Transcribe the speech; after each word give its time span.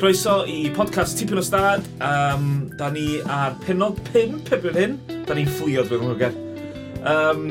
Croeso 0.00 0.46
i 0.48 0.70
podcast 0.72 1.18
Tipyn 1.18 1.36
o 1.36 1.42
Stad. 1.44 1.84
Um, 2.00 2.70
da 2.78 2.86
ni 2.88 3.18
ar 3.28 3.52
penod 3.60 3.98
5 4.14 4.38
pebyn 4.46 4.76
hyn. 4.78 4.94
Da 5.28 5.34
ni'n 5.36 5.48
fflio 5.58 5.82
drwy'r 5.84 6.04
mhwyger. 6.06 6.36
Um, 7.04 7.42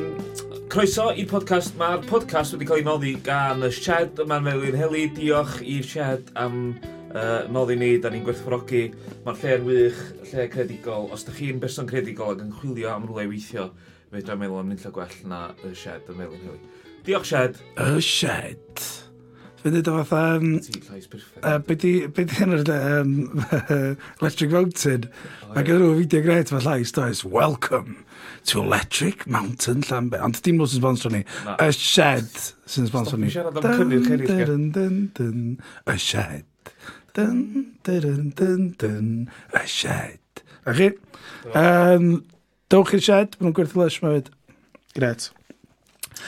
croeso 0.74 1.12
i'r 1.14 1.28
podcast. 1.30 1.76
Mae'r 1.78 2.08
podcast 2.10 2.56
wedi 2.56 2.66
cael 2.66 2.80
ei 2.82 2.86
noddi 2.88 3.12
gan 3.22 3.62
y 3.62 3.70
Shed 3.70 4.18
yma'n 4.24 4.42
Melin 4.48 4.78
Heli. 4.80 5.04
Diolch 5.14 5.60
i'r 5.62 5.86
Shed 5.86 6.32
am 6.42 6.56
uh, 7.14 7.44
noddi 7.54 7.76
ni. 7.78 7.92
Da 8.02 8.10
ni'n 8.10 8.26
gwerthfrogi. 8.26 8.82
Mae'r 9.28 9.44
lle 9.44 9.52
yn 9.60 9.68
wych, 9.68 10.00
lle 10.32 10.48
credigol. 10.50 11.06
Os 11.14 11.28
da 11.28 11.36
chi'n 11.38 11.62
berson 11.62 11.92
credigol 11.92 12.34
ac 12.34 12.42
yn 12.48 12.56
chwilio 12.64 12.90
am 12.96 13.06
rhywle 13.06 13.28
i 13.28 13.30
weithio, 13.36 13.68
fe 14.10 14.24
dwi'n 14.24 14.42
meddwl 14.42 14.64
am 14.64 14.74
nilla 14.74 14.94
gwell 14.98 15.22
na 15.30 15.44
y 15.70 15.76
Shed 15.78 16.10
yn 16.10 16.18
Melin 16.24 16.42
Heli. 16.48 16.74
Diolch 17.06 17.30
Shed. 17.30 17.62
Y 17.78 18.02
Shed. 18.02 18.99
Dwi'n 19.60 19.74
dweud 19.76 19.88
o 19.92 20.04
fatha... 20.08 20.38
Um, 20.40 20.52
a 21.44 21.58
beth 21.60 21.82
di 21.82 22.36
hyn 22.38 22.54
o'r 22.56 22.70
um, 22.72 23.10
Electric 24.22 24.54
Mountain? 24.54 25.10
Mae 25.52 25.66
gen 25.68 25.82
nhw 25.82 25.98
fideo 25.98 26.24
gret 26.24 26.52
fe 26.54 26.62
llais, 26.64 26.94
does? 26.96 27.26
Welcome 27.28 28.06
to 28.48 28.62
Electric 28.64 29.26
Mountain 29.28 29.84
Llanbe. 29.90 30.22
Ond 30.24 30.40
dim 30.46 30.62
nhw 30.62 30.70
sy'n 30.70 30.80
sponsor 30.80 31.12
ni. 31.12 31.26
Y 31.52 31.68
Shed 31.76 32.32
sy'n 32.72 32.88
sponsor 32.88 33.20
ni. 33.20 33.28
Stop 33.34 33.60
i 33.60 33.60
siarad 33.60 34.80
am 34.80 34.96
cynnig 35.12 35.60
Y 35.92 35.98
Shed. 36.06 36.48
Dyn, 37.20 37.44
dyn, 37.84 38.30
dyn, 38.40 38.64
dyn, 38.80 39.10
Y 39.60 39.66
Shed. 39.68 40.46
A 40.64 40.78
chi? 40.78 40.94
Um, 41.52 42.08
dowch 42.72 42.96
i'r 42.96 43.04
Shed, 43.04 43.36
maen 43.36 43.50
nhw'n 43.50 43.60
gwerthu 43.60 43.84
lush 43.84 44.00
ma 44.06 44.16
fyd. 44.16 44.32
Gret. 44.96 45.28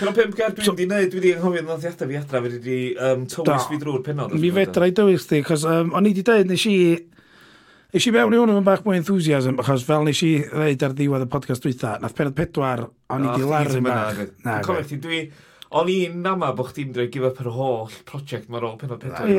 Cyno 0.02 0.16
pimp 0.18 0.34
ger 0.34 0.54
dwi'n 0.58 0.78
di 0.80 0.86
gwneud, 0.88 1.12
dwi 1.14 1.20
wedi 1.20 1.32
anghofio 1.36 1.62
ddoniadau 1.62 2.08
fi 2.10 2.16
adra, 2.18 2.40
fi 2.42 2.50
wedi 2.56 2.78
um, 3.06 3.26
tywys 3.30 3.68
fi 3.70 3.78
drwy'r 3.78 4.02
penod. 4.08 4.32
Mi 4.34 4.50
fedra 4.56 4.88
i 4.90 4.94
dywys 4.98 5.28
di, 5.30 5.44
cos 5.46 5.62
um, 5.70 5.92
o'n 5.94 6.08
i 6.08 6.14
wedi 6.16 6.24
dweud, 6.26 6.50
nes 6.50 6.64
i... 6.72 6.78
Nes 7.92 8.08
i 8.08 8.14
mewn 8.16 8.34
i 8.34 8.40
hwn 8.40 8.54
yn 8.56 8.66
bach 8.66 8.82
mwy 8.86 8.98
enthusiasm, 8.98 9.60
achos 9.62 9.84
fel 9.86 10.08
nes 10.08 10.24
i 10.26 10.32
ddeud 10.48 10.86
ar 10.88 10.96
ddiwedd 10.98 11.26
y 11.26 11.30
podcast 11.30 11.62
dwytha, 11.68 11.98
nath 12.02 12.16
penod 12.18 12.34
pedwar, 12.40 12.86
o'n 13.14 13.28
i 13.28 13.30
wedi 13.30 13.50
larym 13.52 13.90
bach. 13.92 14.26
Na, 14.48 14.58
Cofio 14.66 14.88
ti, 14.90 14.98
dwi... 15.06 15.22
O'n 15.72 15.88
i'n 15.88 16.18
nama 16.20 16.50
bod 16.52 16.74
chdi'n 16.74 16.90
dweud 16.92 17.14
give 17.14 17.30
up 17.30 17.38
yr 17.40 17.48
holl 17.56 17.94
prosiect 18.10 18.50
mae'r 18.52 18.66
ôl 18.68 18.74
penod 18.82 19.00
pedwar. 19.00 19.30
Ie, 19.30 19.38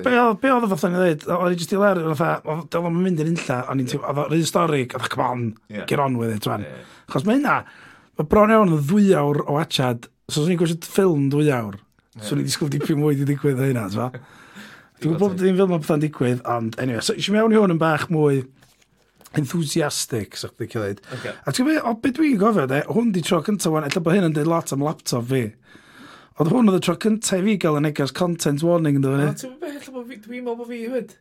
be 0.00 0.14
oedd 0.54 0.64
y 0.64 0.70
fath 0.70 0.86
o'n 0.88 0.94
i 0.94 1.02
dweud? 1.02 1.26
o'n 1.34 1.52
i 1.52 1.58
jyst 1.58 1.74
i 1.74 1.80
ler, 1.82 2.00
oedd 2.14 2.78
o'n 2.78 2.94
mynd 2.94 3.20
yn 3.20 3.34
unlla, 3.34 3.58
o'n 3.68 3.82
i'n 3.82 3.90
teimlo, 3.90 4.06
oedd 4.06 4.22
o'n 4.22 4.30
rhywun 4.30 4.48
stori, 4.48 4.86
oedd 4.86 5.02
o'n 5.02 5.12
come 5.12 5.26
on, 5.26 5.44
get 5.90 6.00
on 6.00 6.16
with 6.16 6.32
it, 6.38 6.48
rwan. 6.48 6.64
Chos 7.12 7.26
mae 7.28 7.36
hynna, 7.36 7.58
mae 8.18 8.26
bron 8.30 8.52
iawn 8.52 8.74
yn 8.74 8.82
ddwy 8.82 9.12
awr 9.18 9.44
o 9.46 9.56
wachad. 9.56 10.08
So, 10.28 10.42
swn 10.42 10.54
i'n 10.54 10.60
gwybod 10.60 10.88
ffilm 10.90 11.28
ddwy 11.32 11.52
awr. 11.54 11.78
So, 12.18 12.34
i'n 12.34 12.44
disgwyl 12.44 12.72
dipyn 12.72 12.98
mwy 13.00 13.16
di 13.16 13.26
digwydd 13.28 13.60
o 13.62 13.68
hynna, 13.68 13.86
t'fa? 13.92 14.10
Dwi'n 14.98 15.14
gwybod 15.14 15.20
bod 15.22 15.36
ddim 15.38 15.58
film 15.60 15.74
o 15.76 15.78
bethau'n 15.78 16.02
digwydd, 16.02 16.40
ond, 16.50 16.78
anyway, 16.82 17.04
so, 17.06 17.14
eisiau 17.14 17.36
mewn 17.36 17.54
i 17.54 17.60
hwn 17.60 17.76
yn 17.76 17.80
bach 17.80 18.08
mwy 18.10 18.42
enthusiastic, 19.38 20.34
sa'ch 20.34 20.56
so, 20.56 20.58
di 20.58 20.66
cylid. 20.72 21.02
Okay. 21.14 21.36
A 21.46 21.54
ti'n 21.54 21.68
gwybod, 21.68 21.86
o 21.86 21.94
beth 22.02 22.18
dwi'n 22.18 22.40
gofio, 22.42 22.66
de, 22.70 22.82
hwn 22.90 23.14
di 23.14 23.22
tro 23.22 23.38
cyntaf 23.46 23.72
wan, 23.74 23.86
efallai 23.86 24.08
bod 24.08 24.18
hyn 24.18 24.28
yn 24.28 24.34
dweud 24.34 24.50
lot 24.50 24.74
am 24.74 24.82
laptop 24.82 25.30
fi. 25.30 25.44
Oedd 26.38 26.52
hwn 26.52 26.72
oedd 26.72 26.80
y 26.80 26.82
tro 26.88 26.96
cyntaf 27.06 27.38
i 27.38 27.46
fi 27.46 27.56
gael 27.62 27.78
yn 27.78 27.88
egas 27.92 28.14
content 28.16 28.66
warning 28.66 28.98
yn 28.98 29.06
dweud. 29.06 29.22
Ti'n 29.38 29.54
gwybod 29.54 29.62
beth, 29.62 29.78
efallai 29.78 29.96
bod 30.00 30.10
fi, 30.10 30.20
dwi'n 30.26 30.42
meddwl 30.42 30.58
bod 30.58 30.72
fi 30.72 30.82
hefyd. 30.82 31.16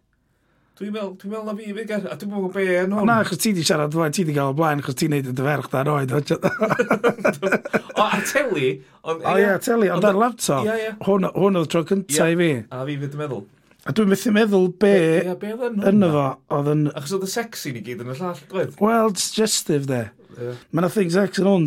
Dwi'n 0.78 0.92
meddwl, 0.94 1.14
dwi'n 1.18 1.32
meddwl 1.32 1.48
na 1.48 1.54
fi 1.58 1.72
fi 1.74 1.84
gair, 1.90 2.04
a 2.06 2.16
dwi'n 2.22 2.30
meddwl 2.30 2.52
be 2.54 2.64
yn 2.84 2.92
hwn. 2.94 3.08
Na, 3.10 3.16
chos 3.26 3.40
ti 3.42 3.50
di 3.58 3.64
siarad 3.66 3.90
dweud, 3.90 4.14
ti 4.14 4.22
di 4.28 4.34
gael 4.36 4.52
o 4.52 4.54
blaen, 4.58 4.82
chos 4.86 4.94
ti'n 5.00 5.10
neud 5.10 5.30
y 5.32 5.34
dyferch 5.34 5.70
da'n 5.72 5.88
oed. 5.90 6.12
o, 7.98 8.04
a 8.06 8.20
teli. 8.30 8.68
O, 9.02 9.16
ia, 9.34 9.56
teli, 9.64 9.88
ond 9.90 10.06
ar 10.06 10.20
laptop. 10.22 10.68
Ia, 10.68 10.76
ia. 10.84 10.92
Hwn 11.08 11.26
hwn 11.32 11.58
oedd 11.64 11.72
tro 11.74 11.82
cyntaf 11.90 12.30
i 12.30 12.36
fi. 12.38 12.50
A 12.70 12.84
fi 12.86 12.98
fydd 13.02 13.16
yn 13.18 13.24
meddwl. 13.24 13.42
A 13.90 13.94
dwi'n 13.98 14.12
methu 14.12 14.34
meddwl 14.36 14.68
be, 14.84 14.92
ia, 15.24 15.34
be 15.42 15.56
yno 15.90 16.10
fo. 16.14 16.26
Oedd 16.60 16.70
yn... 16.76 16.84
Achos 16.92 17.16
oedd 17.18 17.26
y 17.26 17.30
sexy 17.32 17.74
ni 17.74 17.82
gyd 17.88 18.04
yn 18.04 18.12
y 18.14 18.18
llall, 18.20 18.44
dweud? 18.52 18.76
Well, 18.84 19.10
digestive, 19.16 19.88
de. 19.90 20.04
Yeah. 20.38 20.60
Mae 20.70 20.86
na 20.86 20.92
things 20.94 21.18
sex 21.18 21.42
yn 21.42 21.50
hwn, 21.50 21.66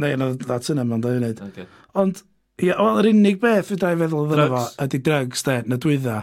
neu 0.00 0.16
yna 0.16 0.30
dat 0.46 0.70
yna, 0.72 0.86
mae'n 0.88 1.04
dweud. 1.04 1.44
Ond, 2.00 2.24
ia, 2.64 2.78
yr 2.78 3.10
unig 3.12 3.36
beth 3.44 3.68
fydda 3.74 3.92
i 3.92 4.00
feddwl 4.00 4.32
yno 4.32 4.48
fo, 4.54 4.64
ydy 4.86 5.02
drugs, 5.10 5.44
de, 5.44 5.58
na 5.68 5.76
dwydda. 5.82 6.16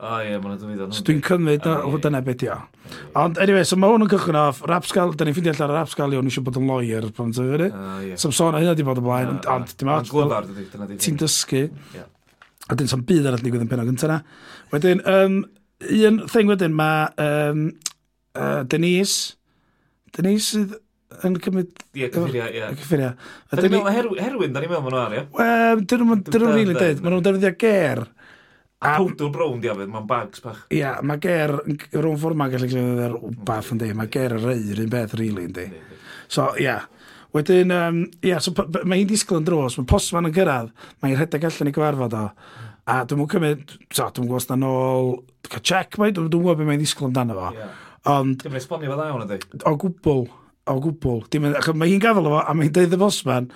O 0.00 0.10
ie, 0.24 0.36
mae'n 0.40 0.56
dweud 0.56 0.78
o'n... 0.86 0.92
So 0.96 1.02
dwi'n 1.04 1.18
cymryd 1.26 1.66
na, 1.68 1.74
o 1.84 1.98
dyna 2.00 2.22
beth 2.24 2.44
ia. 2.46 2.54
Ond, 3.20 3.36
anyway, 3.44 3.66
so 3.68 3.76
mae 3.76 3.92
hwn 3.92 4.06
yn 4.06 4.08
cychwyn 4.08 4.38
off, 4.40 4.62
rapsgal, 4.70 5.12
da 5.12 5.26
ni'n 5.28 5.34
ffeindio 5.36 5.52
allan 5.52 5.74
ar 5.74 5.82
rapsgal 5.82 6.14
i 6.14 6.16
o'n 6.16 6.30
eisiau 6.30 6.46
bod 6.46 6.56
yn 6.56 6.68
lawyer, 6.70 7.04
pan 7.16 7.34
ti'n 7.36 7.50
fyny. 7.50 7.66
So, 8.22 8.30
sôn 8.32 8.56
hynna 8.56 8.72
di 8.78 8.86
bod 8.86 9.00
yn 9.02 9.04
blaen, 9.04 9.34
ond 9.52 9.74
dim 9.76 9.90
ots. 9.92 10.08
Ti'n 11.04 11.18
dysgu. 11.20 11.66
A 12.70 12.78
dyn 12.78 12.88
sa'n 12.88 13.04
byd 13.10 13.28
arall 13.28 13.44
digwydd 13.44 13.66
yn 13.66 13.68
penod 13.68 13.90
gyntaf 13.90 14.08
na. 14.08 14.16
Wedyn, 14.72 15.02
um, 15.10 15.42
un 16.08 16.20
thing 16.32 16.48
wedyn, 16.48 16.72
mae 16.78 17.10
um, 17.26 17.66
uh, 18.38 18.62
Denise, 18.72 19.34
Denise 20.16 20.46
sydd 20.54 20.72
yn 21.26 21.36
cymryd... 21.44 21.74
Ie, 21.98 22.08
cyffuria, 22.14 22.46
ie. 22.54 22.70
Cyffuria. 22.80 23.10
Herwyn, 23.52 24.54
da 24.54 24.62
ni'n 24.62 24.70
meddwl 24.70 24.86
ma'n 24.86 24.98
ar, 25.02 25.18
ie? 25.18 25.26
Wel, 25.36 25.84
dyn 25.92 26.06
nhw'n 26.06 26.24
rili 26.54 26.72
dweud, 26.72 27.04
maen 27.04 27.16
nhw'n 27.18 27.26
defnyddio 27.28 27.52
ger. 27.60 28.02
Ie. 28.06 28.16
A 28.80 28.94
powdl 28.96 29.28
brown 29.32 29.58
di 29.60 29.68
afed, 29.68 29.90
mae'n 29.92 30.06
bags 30.08 30.40
bach. 30.40 30.62
Ia, 30.72 30.78
yeah, 30.78 31.02
mae 31.04 31.20
ger, 31.20 31.52
rhwng 31.92 32.16
ffwrdd 32.16 32.38
mae'n 32.40 32.54
gallu 32.54 32.70
gwneud 32.70 33.02
ar 33.04 33.16
wbath 33.18 33.74
yn 33.74 33.82
di, 33.82 33.90
mae 33.96 34.08
ger 34.12 34.32
yr 34.38 34.46
eir 34.54 34.80
un 34.80 34.88
beth 34.94 35.16
rili 35.20 35.44
really, 35.44 35.50
yn 35.50 35.56
di. 35.58 35.98
So, 36.32 36.48
ia. 36.56 36.64
Yeah. 36.64 36.88
Wedyn, 37.36 37.70
um, 37.76 38.00
ia, 38.22 38.32
yeah, 38.32 38.40
so, 38.42 38.54
mae 38.56 39.02
hi'n 39.02 39.12
disgwyl 39.12 39.42
yn 39.42 39.46
dros, 39.46 39.76
mae 39.78 39.90
posman 39.90 40.30
yn 40.30 40.34
gyrraedd, 40.34 40.72
mae'n 41.04 41.14
rhedeg 41.18 41.44
allan 41.46 41.70
i 41.70 41.74
gyfarfod 41.76 42.16
o. 42.18 42.24
A 42.90 42.96
dwi'n 43.04 43.20
mwyn 43.20 43.30
cymryd, 43.36 43.76
so, 43.92 44.08
dwi'n 44.08 44.26
gwybod 44.26 44.46
sy'n 44.48 44.66
ôl, 44.66 45.12
dwi'n 45.46 45.68
check 45.70 46.00
mae, 46.00 46.16
dwi'n 46.16 46.32
gwybod 46.32 46.58
beth 46.58 46.72
mae'n 46.72 46.82
disgwyl 46.82 47.10
amdano 47.12 47.36
fo. 47.36 47.52
Yeah. 47.60 47.78
Ond... 48.10 48.42
Dwi'n 48.42 48.58
esbonio 48.58 48.90
fel 48.94 49.04
awn 49.04 49.26
ydy? 49.28 49.42
O 49.68 49.76
gwbl 49.78 50.24
o 50.70 50.76
gwbl. 50.80 51.24
Dim, 51.30 51.46
mae 51.50 51.90
hi'n 51.90 52.02
gafel 52.02 52.28
o 52.28 52.34
fo, 52.34 52.42
a 52.42 52.54
mae'n 52.56 52.72
deud 52.74 52.94
y 52.96 53.00
bosman, 53.00 53.48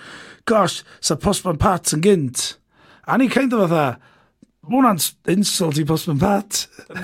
gosh, 0.49 0.81
sa'r 1.03 1.19
postman 1.23 1.59
Pat 1.61 1.93
yn 1.95 2.03
gynt. 2.05 2.45
A 3.09 3.17
ni'n 3.19 3.31
kind 3.33 3.53
of 3.55 3.65
fatha, 3.65 4.13
Mae 4.65 4.79
hwnna'n 4.79 5.01
insult 5.35 5.77
i 5.77 5.85
postman 5.85 6.19
Pat. 6.21 6.65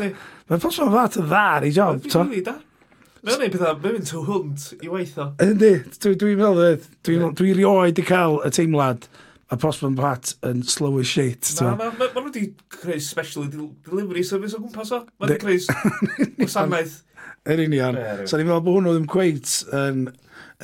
Mae 0.49 0.61
postman 0.61 0.93
Pat 0.95 1.17
yn 1.21 1.27
dda 1.29 1.41
ar 1.57 1.65
ei 1.67 1.73
job, 1.75 2.01
to. 2.09 2.23
Really 2.25 2.43
da. 2.45 2.57
Mae'n 3.21 3.37
gwneud 3.37 3.53
pethau, 3.53 3.75
mae'n 3.83 3.97
mynd 3.99 4.07
to 4.09 4.21
hwnt 4.25 4.63
i 4.81 4.87
weitho. 4.89 5.27
Yndi, 5.45 5.75
dwi'n 6.01 6.39
meddwl, 6.39 6.79
dwi'n 7.05 7.59
rioed 7.59 8.01
i 8.01 8.05
cael 8.07 8.39
y 8.47 8.49
teimlad 8.55 9.05
a 9.53 9.59
postman 9.61 9.93
Pat 9.99 10.31
yn 10.47 10.63
slow 10.65 10.97
as 11.03 11.11
shit. 11.11 11.51
Na, 11.59 11.75
ma, 11.75 11.91
ma, 11.99 12.07
ma 12.15 12.23
nhw 12.23 12.31
wedi 12.31 12.47
creu 12.73 12.97
special 13.03 13.45
delivery 13.51 14.23
service 14.25 14.57
o 14.57 14.63
gwmpas 14.63 14.93
o. 14.97 15.03
Mae 15.21 15.29
nhw 15.29 15.37
wedi 15.37 15.67
creu 15.67 16.29
gwasanaeth. 16.39 16.97
Yr 17.51 17.61
union. 17.67 17.99
So 18.25 18.39
ni'n 18.39 18.49
meddwl 18.49 18.65
bod 18.65 18.79
hwnnw 18.79 18.95
ddim 18.95 19.05
cweit 19.11 19.53
yn, 19.69 20.07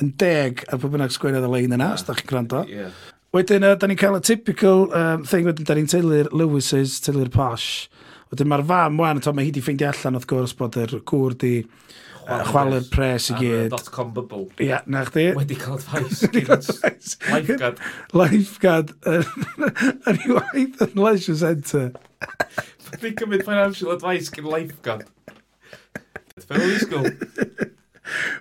yn 0.02 0.10
deg 0.18 0.64
ar 0.66 0.82
pob 0.82 0.96
bynnag 0.96 1.14
sgwenedd 1.14 1.46
y 1.46 1.52
lein 1.52 1.78
yna, 1.78 1.92
os 1.94 2.06
da 2.08 2.18
chi'n 2.18 2.30
gwrando. 2.32 2.64
Yeah. 2.70 2.90
Wedyn, 3.36 3.64
uh, 3.68 3.74
da 3.76 3.88
ni'n 3.90 3.98
cael 4.00 4.16
y 4.16 4.22
typical 4.24 4.86
um, 4.96 5.24
thing, 5.28 5.44
wedyn, 5.48 5.66
da 5.68 5.74
ni'n 5.76 5.88
teulu'r 5.92 6.30
Lewis's, 6.32 6.94
teulu'r 7.04 7.28
posh. 7.34 7.88
Wedyn, 8.32 8.48
mae'r 8.48 8.64
fam, 8.68 8.96
wan, 9.00 9.20
to, 9.24 9.34
mae 9.36 9.48
hi 9.48 9.52
di 9.56 9.60
ffeindio 9.64 9.90
allan, 9.90 10.16
wrth 10.16 10.28
gwrs, 10.30 10.54
bod 10.56 10.78
yr 10.80 10.94
cwr 11.08 11.36
di 11.42 11.52
uh, 11.60 12.40
chwalu'r 12.48 12.86
pres 12.92 13.28
i 13.34 13.36
gyd. 13.40 13.68
dot-com 13.74 14.14
bubble. 14.16 14.46
Ia, 14.56 14.66
yeah, 14.70 14.88
na 14.88 15.04
chdi. 15.08 15.26
Wedi 15.36 15.58
cael 15.60 15.76
advice. 15.80 16.30
gyd- 16.32 16.72
Lifeguard. 17.34 17.84
Lifeguard 18.16 18.94
yn 19.12 19.28
yn 20.08 20.22
ei 20.24 20.34
waith 20.38 20.82
yn 20.88 20.96
leisure 21.04 21.36
centre. 21.44 21.86
Fi'n 22.98 23.16
cymryd 23.20 23.44
financial 23.44 23.92
advice 23.92 24.32
gyda 24.32 24.54
lifeguard. 24.56 25.04
Fel 26.48 26.64
i 26.64 26.76
sgwl. 26.80 27.12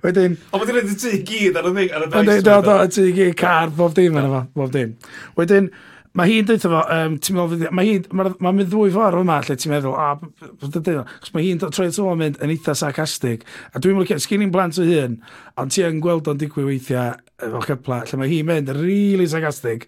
Wedyn... 0.06 0.40
O, 0.52 0.62
bod 0.62 0.72
i'n 0.72 0.80
rhaid 0.80 1.06
i 1.12 1.20
gyd 1.28 1.60
ar 1.60 1.70
y 1.70 1.76
thing, 1.76 1.94
ar 1.94 2.08
y 2.08 2.10
Ond 2.10 2.32
dice. 2.32 2.46
Do, 2.48 2.58
do, 2.66 2.80
ti 2.94 3.12
gyd, 3.16 3.36
car, 3.40 3.72
bob 3.76 3.96
dim 3.98 4.18
yna 4.18 4.32
fo, 4.32 4.42
bob 4.62 4.74
dim. 4.74 4.96
Wedyn, 5.40 5.70
mae 6.18 6.32
hi'n 6.32 6.48
dweud 6.48 6.66
efo, 6.66 6.82
um, 6.94 7.18
ti'n 7.22 7.38
meddwl, 7.38 7.66
mae 7.78 7.90
hi'n, 7.90 8.06
mae'n 8.18 8.38
ma 8.42 8.54
mynd 8.56 8.72
ddwy 8.72 8.90
ffordd 8.94 9.22
yma, 9.22 9.38
lle 9.46 9.58
ti'n 9.60 9.74
meddwl, 9.74 9.98
a, 10.02 10.08
bod 10.18 10.64
beth 10.74 10.80
ydy, 10.82 10.96
chos 11.22 11.34
mae 11.36 11.46
hi'n 11.46 11.62
troi 11.62 11.90
to 11.94 12.08
yn 12.14 12.22
mynd 12.24 12.40
yn 12.42 12.54
eitha 12.56 12.74
sarcastig, 12.78 13.46
a 13.70 13.82
dwi'n 13.84 14.00
meddwl, 14.00 14.24
sgyn 14.24 14.46
i'n 14.48 14.54
blant 14.54 14.80
o 14.82 14.88
hun, 14.88 15.20
ond 15.62 15.76
ti 15.76 15.86
yn 15.86 16.02
gweld 16.04 16.30
o'n 16.32 16.40
digwy 16.42 16.66
weithiau, 16.66 17.20
efo 17.46 17.62
cypla, 17.68 18.02
lle 18.10 18.22
mae 18.22 18.32
hi'n 18.34 18.50
mynd, 18.50 18.74
really 18.80 19.30
sarcastig, 19.30 19.86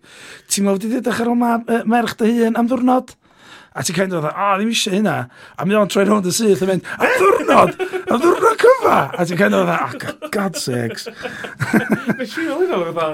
ti'n 0.51 0.69
meddwl, 0.69 0.85
di 0.85 1.01
ddech 1.01 1.23
ar 1.25 1.33
o 1.33 1.37
merch 1.39 2.17
dy 2.21 2.35
hun 2.43 2.61
am 2.61 2.69
ddwrnod? 2.69 3.15
A 3.75 3.83
ti'n 3.86 3.95
kind 3.95 4.16
of 4.18 4.24
fatha, 4.25 4.33
o, 4.33 4.56
ddim 4.57 4.71
eisiau 4.74 4.95
hynna. 4.98 5.18
A 5.56 5.66
mynd 5.68 5.80
o'n 5.80 5.92
troi 5.94 6.06
rhwnd 6.07 6.30
y 6.30 6.33
syth 6.33 6.63
yn 6.66 6.71
mynd, 6.71 6.88
a 6.98 7.10
ddwrnod, 7.13 7.75
a 8.00 8.18
ddwrnod 8.18 8.63
cyfa. 8.63 8.95
A 9.13 9.27
ti'n 9.30 9.39
kind 9.39 9.57
of 9.57 9.69
fatha, 9.69 10.07
oh, 10.10 10.31
god 10.33 10.57
sakes. 10.57 11.06
Mae'n 11.10 12.31
siŵr 12.33 12.74
o'n 12.80 12.98
fatha. 12.98 13.12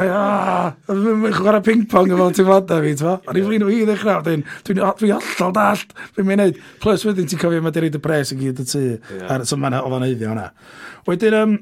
A, 0.00 0.72
mae'n 0.88 1.34
chwarae 1.36 1.64
ping-pong 1.66 2.14
efo 2.14 2.28
ti'n 2.36 2.48
fod 2.48 2.70
fi, 2.70 2.94
ti'n 2.94 3.02
fod? 3.02 3.28
Ond 3.28 3.40
i 3.40 3.44
flin 3.44 3.66
o 3.66 3.72
i 3.72 3.82
ddechrau, 3.88 4.22
dwi'n 4.24 4.46
dwi 4.68 4.78
dwi 5.02 5.12
allol 5.16 5.54
dallt, 5.56 5.92
fi'n 6.16 6.28
mynd 6.28 6.44
neud. 6.44 6.62
Plus, 6.82 7.04
wedyn 7.08 7.28
ti'n 7.28 7.42
cofio, 7.42 7.60
mae 7.64 7.74
di 7.74 7.84
reid 7.84 7.98
y 7.98 8.02
pres 8.04 8.32
i 8.32 8.38
gyd 8.40 8.62
y 8.62 8.66
tu, 8.70 8.86
tŷ. 9.10 9.42
So, 9.44 9.58
mae'n 9.60 9.80
oedd 9.82 9.98
o'n 9.98 10.06
eiddio 10.06 10.30
hwnna. 10.32 10.48
Wedyn, 11.10 11.38
um, 11.42 11.58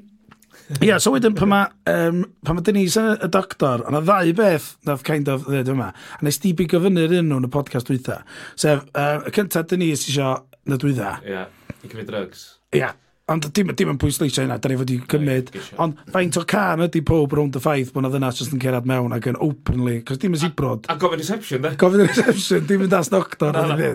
Ia, 0.69 0.85
yeah, 0.85 0.99
so 1.01 1.15
wedyn 1.15 1.33
pan 1.33 1.49
mae 1.49 1.69
um, 1.89 2.19
pa 2.45 2.53
ma 2.53 2.61
Denise 2.61 3.01
y, 3.01 3.13
y 3.25 3.29
doctor, 3.33 3.87
ond 3.89 3.97
y 3.97 4.03
ddau 4.05 4.33
beth 4.37 4.67
nath 4.85 5.01
kind 5.07 5.31
of 5.33 5.47
ddweud 5.47 5.71
yma, 5.73 5.87
a 5.97 6.27
nes 6.27 6.37
di 6.43 6.51
bigo 6.57 6.77
fyny'r 6.85 7.15
un 7.23 7.31
nhw'n 7.31 7.47
y 7.49 7.51
podcast 7.55 7.89
dwytha. 7.89 8.19
Sef, 8.53 8.83
uh, 8.93 9.23
y 9.25 9.33
cyntaf 9.33 9.65
Denise 9.71 10.11
isio 10.13 10.35
na 10.69 10.77
dwytha. 10.77 11.15
Ie, 11.25 11.33
yeah, 11.33 11.79
i 11.81 11.89
cymryd 11.89 12.11
drugs. 12.11 12.43
Ia, 12.77 12.83
yeah. 12.83 12.99
ond 13.33 13.49
dim, 13.57 13.73
dim 13.81 13.95
yn 13.95 14.01
pwysleisio 14.03 14.45
hynna, 14.45 14.59
da 14.61 14.69
ni 14.69 14.77
fod 14.83 14.93
i 14.93 14.99
cymryd. 15.15 15.49
Ond 15.81 16.05
faint 16.13 16.37
o 16.37 16.45
can 16.53 16.85
ydy 16.85 17.01
pob 17.09 17.39
rownd 17.39 17.57
y 17.57 17.65
ffaith 17.65 17.95
bod 17.95 18.05
na 18.05 18.13
ddynas 18.13 18.43
jyst 18.43 18.53
yn 18.53 18.61
cerad 18.61 18.91
mewn 18.93 19.17
ac 19.17 19.31
yn 19.33 19.41
openly, 19.41 20.03
cos 20.05 20.21
dim 20.21 20.37
yn 20.37 20.43
sibrod. 20.45 20.85
A, 20.85 20.99
a 20.99 21.01
gofyn 21.01 21.25
reception, 21.25 21.65
de? 21.65 21.73
Gofyn 21.81 22.05
reception, 22.05 22.69
dim 22.69 22.85
yn 22.85 22.93
das 22.93 23.09
doctor. 23.15 23.57
na, 23.57 23.73
na. 23.73 23.95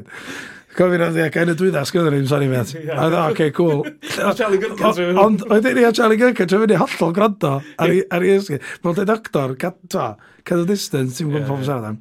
Gofyn 0.74 1.04
oedd 1.06 1.18
ac 1.22 1.36
yn 1.38 1.52
y 1.52 1.56
dwyddas 1.58 1.92
gyda 1.94 2.12
ni'n 2.14 2.28
sori 2.30 2.48
met. 2.50 2.72
A 2.94 3.08
dda, 3.12 3.24
oce, 3.32 3.50
cool. 3.54 3.84
Charlie 4.38 4.60
Gyrca 4.62 4.94
trwy 4.98 5.12
Ond 5.22 5.44
oedd 5.48 5.68
ni 5.78 5.86
a 5.86 5.92
Charlie 5.94 6.18
Gyrca 6.18 6.48
trwy 6.50 6.64
fyny 6.66 6.80
hollol 6.82 7.14
gwrando 7.14 7.52
ar 7.62 7.94
ei 7.94 8.34
ysgu. 8.34 8.58
Mae'n 8.82 8.98
dweud 8.98 9.12
doctor, 9.12 9.54
cad 9.62 10.58
o 10.58 10.66
distance, 10.70 11.18
ti'n 11.18 11.30
gwybod 11.30 11.46
pob 11.50 11.62
sarad 11.68 11.92
am. 11.92 12.00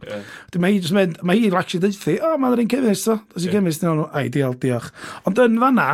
Mae 0.62 0.78
hi, 0.78 1.06
mae 1.20 1.42
hi 1.42 1.50
laxi 1.52 1.82
deithi, 1.82 2.16
o, 2.24 2.34
mae'n 2.40 2.64
un 2.64 2.70
cymys, 2.72 3.04
o. 3.12 3.19
Os 3.36 3.44
i 3.46 3.52
chemist, 3.52 3.84
ni'n 3.84 3.92
o'n, 3.92 4.06
ai, 4.16 4.28
diolch, 4.32 4.60
diolch. 4.64 4.88
Ond 5.28 5.42
yn 5.44 5.60
fanna, 5.62 5.88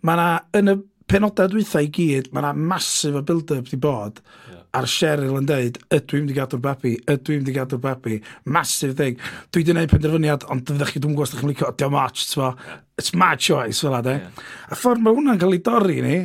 mae 0.00 0.16
yna, 0.16 0.30
yn 0.58 0.72
y 0.72 0.78
penodau 1.08 1.50
dwythau 1.52 1.86
i 1.86 1.90
gyd, 1.94 2.30
mae 2.32 2.42
yna 2.42 2.52
masif 2.72 3.16
o 3.18 3.22
build-up 3.24 3.70
di 3.70 3.78
bod 3.80 4.20
yeah. 4.20 4.62
a'r 4.78 4.88
Cheryl 4.92 5.38
yn 5.40 5.48
deud, 5.48 5.78
ydw 5.94 6.18
i'n 6.18 6.24
mynd 6.24 6.34
i 6.34 6.38
gadw'r 6.38 6.62
babi, 6.64 6.94
ydw 7.08 7.34
i'n 7.34 7.42
mynd 7.42 7.52
i 7.52 7.56
gadw'r 7.56 7.82
babi, 7.84 8.18
masif 8.56 8.96
thing. 8.98 9.20
Dwi 9.48 9.62
wedi 9.62 9.74
gwneud 9.74 9.92
penderfyniad, 9.94 10.48
ond 10.52 10.66
dydych 10.68 10.94
chi, 10.94 11.02
dwi'n 11.04 11.16
gwybod 11.16 11.32
ydych 11.32 11.44
chi'n 11.44 11.52
licio, 11.52 11.70
diolch 11.80 11.94
much, 11.94 12.26
tfo. 12.30 12.50
It's 13.00 13.14
my 13.16 13.34
choice, 13.36 13.80
fel 13.84 13.96
ade. 13.98 14.18
Yeah. 14.20 14.50
A 14.68 14.78
ffordd 14.78 15.04
mae 15.04 15.16
hwnna'n 15.16 15.40
cael 15.40 15.56
ei 15.56 15.62
dorri 15.64 16.00
ni, 16.04 16.18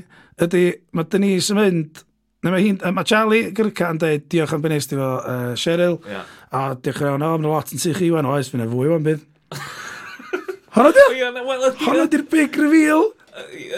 ydy, 0.43 0.65
mae 0.97 1.09
Denise 1.11 1.55
yn 1.55 1.61
mynd, 1.61 2.03
Na 2.43 2.51
mae 2.51 2.59
hi'n, 2.59 2.75
mae 2.91 3.07
Charlie 3.07 3.53
Gyrca 3.55 3.87
yn 3.93 3.99
dweud, 4.01 4.25
diolch 4.27 4.51
am 4.51 4.63
benest 4.65 4.91
i 4.91 4.97
fo 4.99 5.09
uh, 5.15 5.53
Cheryl, 5.55 5.93
yeah. 6.11 6.27
a 6.51 6.73
diolch 6.75 6.99
yn 6.99 7.07
iawn, 7.07 7.23
o, 7.23 7.37
mae'n 7.37 7.47
lot 7.47 7.71
yn 7.71 7.79
sych 7.79 8.01
i 8.03 8.09
wan, 8.11 8.27
oes, 8.27 8.49
mae'n 8.51 8.67
fwy, 8.67 8.89
wan, 8.91 9.05
bydd. 9.05 9.23
Hwna 11.85 12.09
di'r 12.11 12.25
big 12.27 12.59
reveal! 12.59 13.05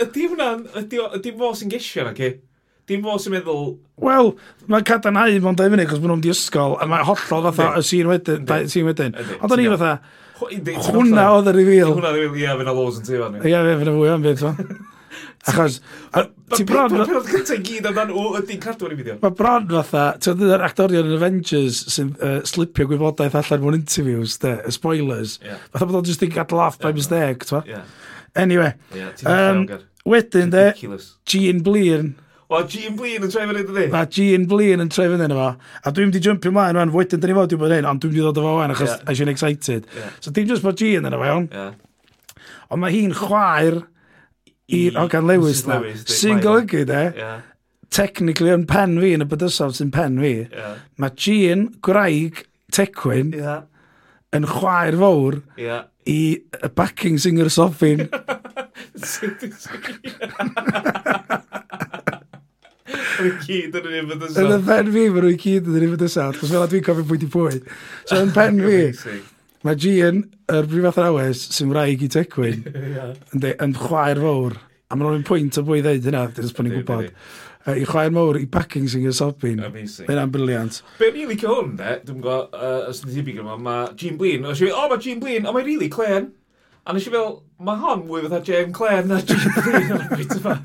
Ydy 0.06 0.28
hwnna'n... 0.31 0.66
Ydy 0.81 1.34
fo 1.40 1.52
sy'n 1.56 1.72
gesio 1.72 2.06
na 2.07 2.13
ci? 2.18 2.31
Dim 2.90 3.06
fo 3.06 3.16
sy'n 3.22 3.34
meddwl... 3.38 3.75
Wel, 4.04 4.34
mae'n 4.69 4.88
cadarnhau 4.88 5.38
mewn 5.42 5.60
dau 5.60 5.72
funud, 5.72 5.88
cos 5.90 6.02
maen 6.02 6.13
nhw'n 6.13 6.25
di 6.25 6.34
ysgol, 6.34 6.75
a 6.78 6.88
mae'n 6.90 7.07
hollol 7.07 7.48
fatha 7.50 7.72
y 7.80 7.86
sîn 7.88 8.12
wedyn. 8.12 8.50
Sîn 8.72 8.90
wedyn. 8.90 9.16
Ond 9.40 9.56
o'n 9.56 9.63
i 9.63 9.69
fatha, 9.72 9.94
hwnna 10.92 11.30
oedd 11.38 11.50
y 11.50 11.56
reveal. 11.56 11.96
Hwnna 11.96 12.12
oedd 12.12 12.19
y 12.19 12.25
reveal, 12.28 12.44
ia, 12.44 12.60
fyna 12.60 12.75
laws 12.75 13.00
yn 13.00 13.07
tu 13.07 13.22
fan. 13.22 13.40
Ie, 13.40 13.54
Ia, 13.54 13.63
fyna 13.80 13.96
fwy 13.96 14.12
am 14.13 14.28
beth, 14.28 14.46
Achos... 15.46 15.80
Ti 16.56 16.66
bron... 16.66 16.90
Pan 16.90 17.12
oedd 17.16 17.30
cyntaf 17.30 17.62
gyd 17.66 17.86
amdan 17.90 18.12
o 18.18 18.24
ydy'n 18.40 18.62
cadw 18.63 18.88
ar 18.88 18.96
y 18.96 18.98
fideo? 19.00 19.18
Mae 19.22 19.36
bron 19.38 19.68
fatha... 19.69 20.06
Ti'n 20.22 20.40
dweud 20.40 20.54
yr 20.58 20.66
actorion 20.66 21.10
yn 21.10 21.18
Avengers 21.19 21.81
sy'n 21.94 22.16
uh, 22.18 22.40
slipio 22.50 22.88
gwybodaeth 22.90 23.38
allan 23.42 23.62
mewn 23.62 23.78
interviews, 23.78 24.40
de, 24.42 24.56
spoilers. 24.74 25.38
Yeah. 25.46 25.62
Fatha 25.74 25.90
bod 25.90 26.00
o'n 26.01 26.08
just 26.10 26.25
i 26.25 26.30
gadal 26.34 26.63
off 26.66 26.80
by 26.81 26.94
mistake, 26.98 27.46
ti'n 27.46 27.86
Anyway. 28.36 28.74
Yeah, 28.96 29.12
um, 29.32 29.66
wedyn 30.06 30.54
de, 30.54 30.70
Gian 31.26 31.64
Blin. 31.66 32.14
O, 32.46 32.60
Gene 32.70 32.94
Blin 32.94 33.24
yn 33.26 33.32
trefyn 33.34 33.58
hyn 33.58 33.72
ydy? 33.72 33.88
Na, 33.90 34.04
Gian 34.06 34.46
Blin 34.50 34.84
yn 34.84 34.92
trefyn 34.94 35.24
hyn 35.24 35.34
fo. 35.34 35.48
A 35.82 35.94
dwi'n 35.96 36.14
di 36.14 36.22
jumpio 36.22 36.54
mlaen 36.54 36.78
rwan, 36.78 36.94
wedyn 36.94 37.24
dyn 37.24 37.34
ni 37.34 37.38
fod 37.40 37.56
i 37.56 37.60
bod 37.62 37.74
hyn, 37.74 37.88
ond 37.90 38.04
dwi'n 38.04 38.14
di 38.14 38.22
ddod 38.22 38.38
o 38.38 38.46
fo 38.46 38.54
wan, 38.60 38.76
achos 38.76 38.92
yeah. 38.92 39.02
eisiau'n 39.10 39.32
excited. 39.34 39.90
Yeah. 39.98 40.14
So 40.22 40.34
dim 40.36 40.46
just 40.52 40.66
bod 40.66 40.78
Gian 40.78 41.10
yna, 41.10 41.18
iawn. 41.18 41.50
Yeah. 41.50 42.46
Ond 42.70 42.84
mae 42.84 42.94
hi'n 42.94 43.18
chwaer 43.18 43.80
i, 43.82 44.78
i 44.78 44.86
Ogan 45.02 45.26
Lewis 45.30 45.66
na. 45.66 45.82
Sy'n 46.06 46.44
golygu, 46.44 46.86
de? 46.92 47.04
Yeah 47.18 47.44
technically 47.96 48.52
yn 48.52 48.66
pen 48.68 48.98
fi, 49.00 49.14
yn 49.16 49.24
y 49.24 49.28
bydysaf 49.30 49.76
sy'n 49.78 49.92
pen 49.94 50.20
fi, 50.20 50.34
yeah. 50.52 50.78
mae 51.00 51.14
Gian 51.20 51.68
Graig 51.86 52.44
Tecwyn 52.76 53.32
yeah. 53.38 53.66
yn 54.36 54.48
chwaer 54.50 54.98
fawr 55.00 55.40
yeah 55.62 55.86
i 56.06 56.19
y 56.38 56.69
backing 56.78 57.18
singer 57.22 57.50
Soffin. 57.54 58.06
Yn 63.16 63.30
y 63.31 63.31
yn 63.90 63.96
un 64.02 64.12
fydd 64.12 64.40
yn 64.42 64.52
y 64.54 64.60
pen 64.68 64.92
fi, 64.94 65.06
mae 65.10 65.24
rwy'n 65.24 65.40
cyd 65.42 65.69
yn 65.69 65.78
yr 65.80 65.88
un 65.88 65.94
fydd 65.96 66.06
yn. 66.07 66.38
Cos 66.40 66.52
fel 66.52 66.66
a 66.66 66.68
dwi'n 66.72 66.86
cofio 66.86 67.07
pwy 67.10 67.22
di 67.22 67.30
pwy. 67.31 67.62
So 68.06 68.19
yn 68.22 68.34
pen 68.36 68.62
fi, 68.62 69.18
mae 69.66 69.80
Gian, 69.81 70.22
yr 70.52 70.69
brifath 70.69 71.02
awes, 71.02 71.42
sy'n 71.56 71.74
wraig 71.74 72.04
i 72.06 72.12
Tecwyn, 72.12 72.62
yn 73.66 73.75
chwaer 73.80 74.22
fawr. 74.22 74.60
A 74.86 74.98
mae'n 74.98 75.10
rwy'n 75.10 75.25
pwynt 75.25 75.58
o 75.58 75.66
bwy 75.66 75.81
ddeud 75.81 76.06
hynna, 76.06 76.28
dyn 76.36 76.46
nhw'n 76.68 76.75
gwybod 76.84 77.10
uh, 77.66 77.76
i 77.76 77.86
chwaer 77.88 78.14
mawr, 78.14 78.40
i 78.40 78.48
backing 78.52 78.88
sy'n 78.92 79.06
gysobin. 79.08 79.62
Amazing. 79.66 80.10
Mae'n 80.10 80.32
briliant. 80.34 80.82
Be 81.00 81.12
ni'n 81.14 81.30
licio 81.32 81.54
hwn, 81.54 81.76
de, 81.80 81.98
dwi'n 82.06 82.22
gwybod, 82.22 82.56
uh, 82.56 82.90
os 82.92 83.02
ydy'n 83.04 83.20
tebyg 83.20 83.42
yma, 83.44 83.58
mae 83.62 83.92
Jean 84.00 84.20
Blin, 84.22 84.46
o, 84.46 84.54
oh, 84.54 84.88
mae 84.92 85.02
Jean 85.02 85.22
Blin, 85.24 85.46
o, 85.46 85.52
oh, 85.52 85.58
mae'n 85.58 85.68
really 85.68 85.90
clen. 85.92 86.32
A 86.86 86.94
nes 86.94 87.08
i 87.10 87.14
fel, 87.14 87.40
mae 87.66 87.82
hon 87.82 88.06
mwy 88.06 88.26
fatha 88.28 88.44
Jane 88.46 88.74
Clen 88.76 89.10
na 89.10 89.20
Jean 89.26 89.58
Blin 89.58 89.96
o'r 89.98 90.08
bit 90.14 90.38
yma. 90.38 90.60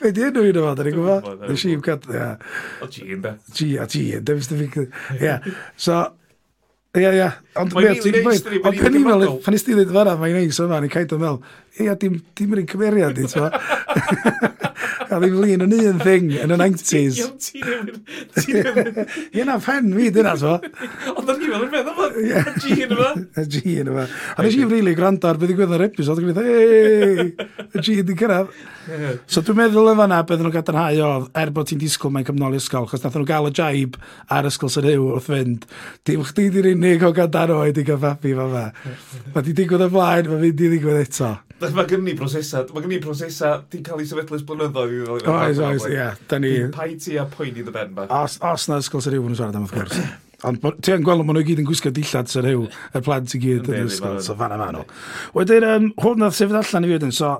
Fe 0.00 0.10
di 0.16 0.22
enw 0.24 0.42
un 0.42 0.60
yma, 0.62 0.76
dyn 0.76 0.90
ni'n 0.90 0.98
gwybod? 0.98 1.48
Nes 1.50 1.66
i'n 1.68 1.82
gad... 1.84 2.06
O 2.10 2.90
Jean, 2.90 3.24
de. 3.24 3.34
Jean, 3.52 3.82
a 3.84 3.90
Jean, 3.92 4.24
de, 4.26 4.38
fes 4.40 4.52
dy 4.52 4.86
Ia, 5.20 5.40
so... 5.76 6.04
Ia, 6.96 7.10
ia. 7.12 7.28
Ond 7.60 7.74
mae 7.76 7.92
ti'n 8.00 8.22
gweud, 8.24 8.46
ond 8.64 8.78
pen 8.80 8.94
i'n 8.96 9.02
meddwl, 9.04 9.34
pan 9.44 9.56
ysdi 9.56 9.74
ddweud 9.74 9.90
fanna, 9.92 10.14
mae'n 10.16 10.38
neis 10.40 10.60
yma, 10.64 10.78
ni'n 10.80 10.92
caid 10.94 11.12
o'n 11.12 11.20
meddwl, 11.20 11.42
ia, 11.84 11.96
dim 12.00 12.54
yr 12.56 12.62
un 12.62 12.70
cymeriad, 12.72 13.20
ti'n 13.20 13.34
A 15.06 15.18
ddim 15.22 15.36
flin 15.38 15.64
yn 15.66 15.74
un 15.76 16.00
thing 16.02 16.32
yn 16.42 16.54
y 16.54 16.58
90s. 16.58 17.18
Ie, 19.36 19.44
na, 19.46 19.58
pen 19.62 19.92
fi, 19.94 20.08
dyna 20.14 20.34
so. 20.40 20.56
Ond 21.14 21.30
o'n 21.32 21.42
i 21.42 21.50
fel 21.50 21.66
yn 21.66 21.72
meddwl, 21.74 22.05
Y 22.16 22.54
G 22.62 22.86
yma. 22.86 23.10
Y 23.42 23.44
G 23.50 23.76
yn 23.82 23.90
yma. 23.92 24.06
A 24.36 24.44
nes 24.46 24.56
i'n 24.56 24.70
rili 24.70 24.94
gwrando 24.96 25.28
ar 25.28 25.40
beth 25.40 25.52
i 25.52 25.58
gwedd 25.58 25.74
ar 25.76 25.86
episod, 25.88 26.18
ac 26.18 26.24
yn 26.24 26.32
gwneud, 26.32 26.40
hei, 26.46 27.28
y 27.66 27.84
G 27.84 28.00
yn 28.02 28.16
cyrraedd. 28.16 28.50
So 29.26 29.42
dwi'n 29.42 29.58
meddwl 29.58 29.90
yn 29.90 29.98
fanna 29.98 30.20
beth 30.26 30.42
nhw'n 30.42 30.54
gadarnhau 30.54 31.00
oedd, 31.06 31.30
er 31.42 31.50
bod 31.54 31.66
ti'n 31.70 31.80
disgwyl 31.82 32.12
mae'n 32.14 32.28
cymnol 32.28 32.54
i 32.54 32.60
ysgol, 32.60 32.86
chos 32.90 33.02
nath 33.02 33.16
nhw 33.18 33.26
gael 33.26 33.48
y 33.50 33.54
jaib 33.58 33.96
ar 34.32 34.46
ysgol 34.46 34.70
sy'n 34.72 34.86
hyw 34.86 35.08
wrth 35.16 35.26
fynd. 35.32 35.66
Dim 36.06 36.22
chdi 36.28 36.46
di'r 36.54 36.70
unig 36.74 37.02
o 37.02 37.10
gadar 37.16 37.50
oed 37.56 37.80
i 37.82 37.86
gyfabu 37.88 38.36
fa 38.38 38.46
fa. 38.52 38.66
Mae 39.34 39.48
di 39.48 39.56
digwydd 39.58 39.88
y 39.88 39.90
blaen, 39.90 40.30
mae 40.30 40.38
fynd 40.44 40.52
i 40.52 40.54
ddigwydd 40.60 41.02
eto. 41.02 41.32
Mae 41.56 41.86
gen 41.88 42.04
ni 42.04 42.12
brosesa, 42.14 42.62
mae 42.70 42.84
gen 42.84 42.92
ni 42.92 43.00
brosesa 43.02 43.56
di 43.72 43.80
cael 43.82 44.04
ei 44.04 44.08
sefydlus 44.10 44.44
blynyddoedd 44.46 44.92
i 44.92 45.02
ddod. 45.02 45.26
Oes, 45.34 45.62
oes, 45.66 45.88
ie. 45.90 46.68
Pai 46.76 46.94
ti 47.00 47.16
a 47.18 47.24
poeni 47.32 47.64
dy 47.64 47.74
ben 47.74 47.96
ba. 47.96 48.06
Os 48.22 48.36
os 48.44 48.68
na 48.70 48.78
ysgol 48.84 49.02
sy'n 49.02 49.16
hyw 49.16 49.26
yn 49.32 49.38
siarad 49.40 49.58
am, 49.58 49.66
wrth 49.66 49.74
gwrs. 49.80 50.25
Ond 50.44 50.60
ti 50.84 50.92
yn 50.92 51.04
gweld, 51.04 51.24
maen 51.24 51.38
nhw 51.38 51.46
gyd 51.46 51.62
yn 51.62 51.68
gwisgo 51.68 51.90
dillad 51.96 52.28
sy'n 52.28 52.44
rhyw, 52.44 52.66
y 52.68 53.00
plant 53.04 53.36
i 53.36 53.40
gyd 53.40 53.70
yn 53.72 53.86
ysgol, 53.88 54.18
so 54.24 54.36
fan 54.36 54.52
yma 54.52 54.68
nhw. 54.74 54.82
Wedyn, 55.36 55.64
um, 55.64 55.86
hwn 56.02 56.20
nath 56.20 56.36
sefydd 56.36 56.58
allan 56.60 56.84
i 56.84 56.90
fi 56.90 56.96
wedyn, 56.98 57.14
so, 57.16 57.30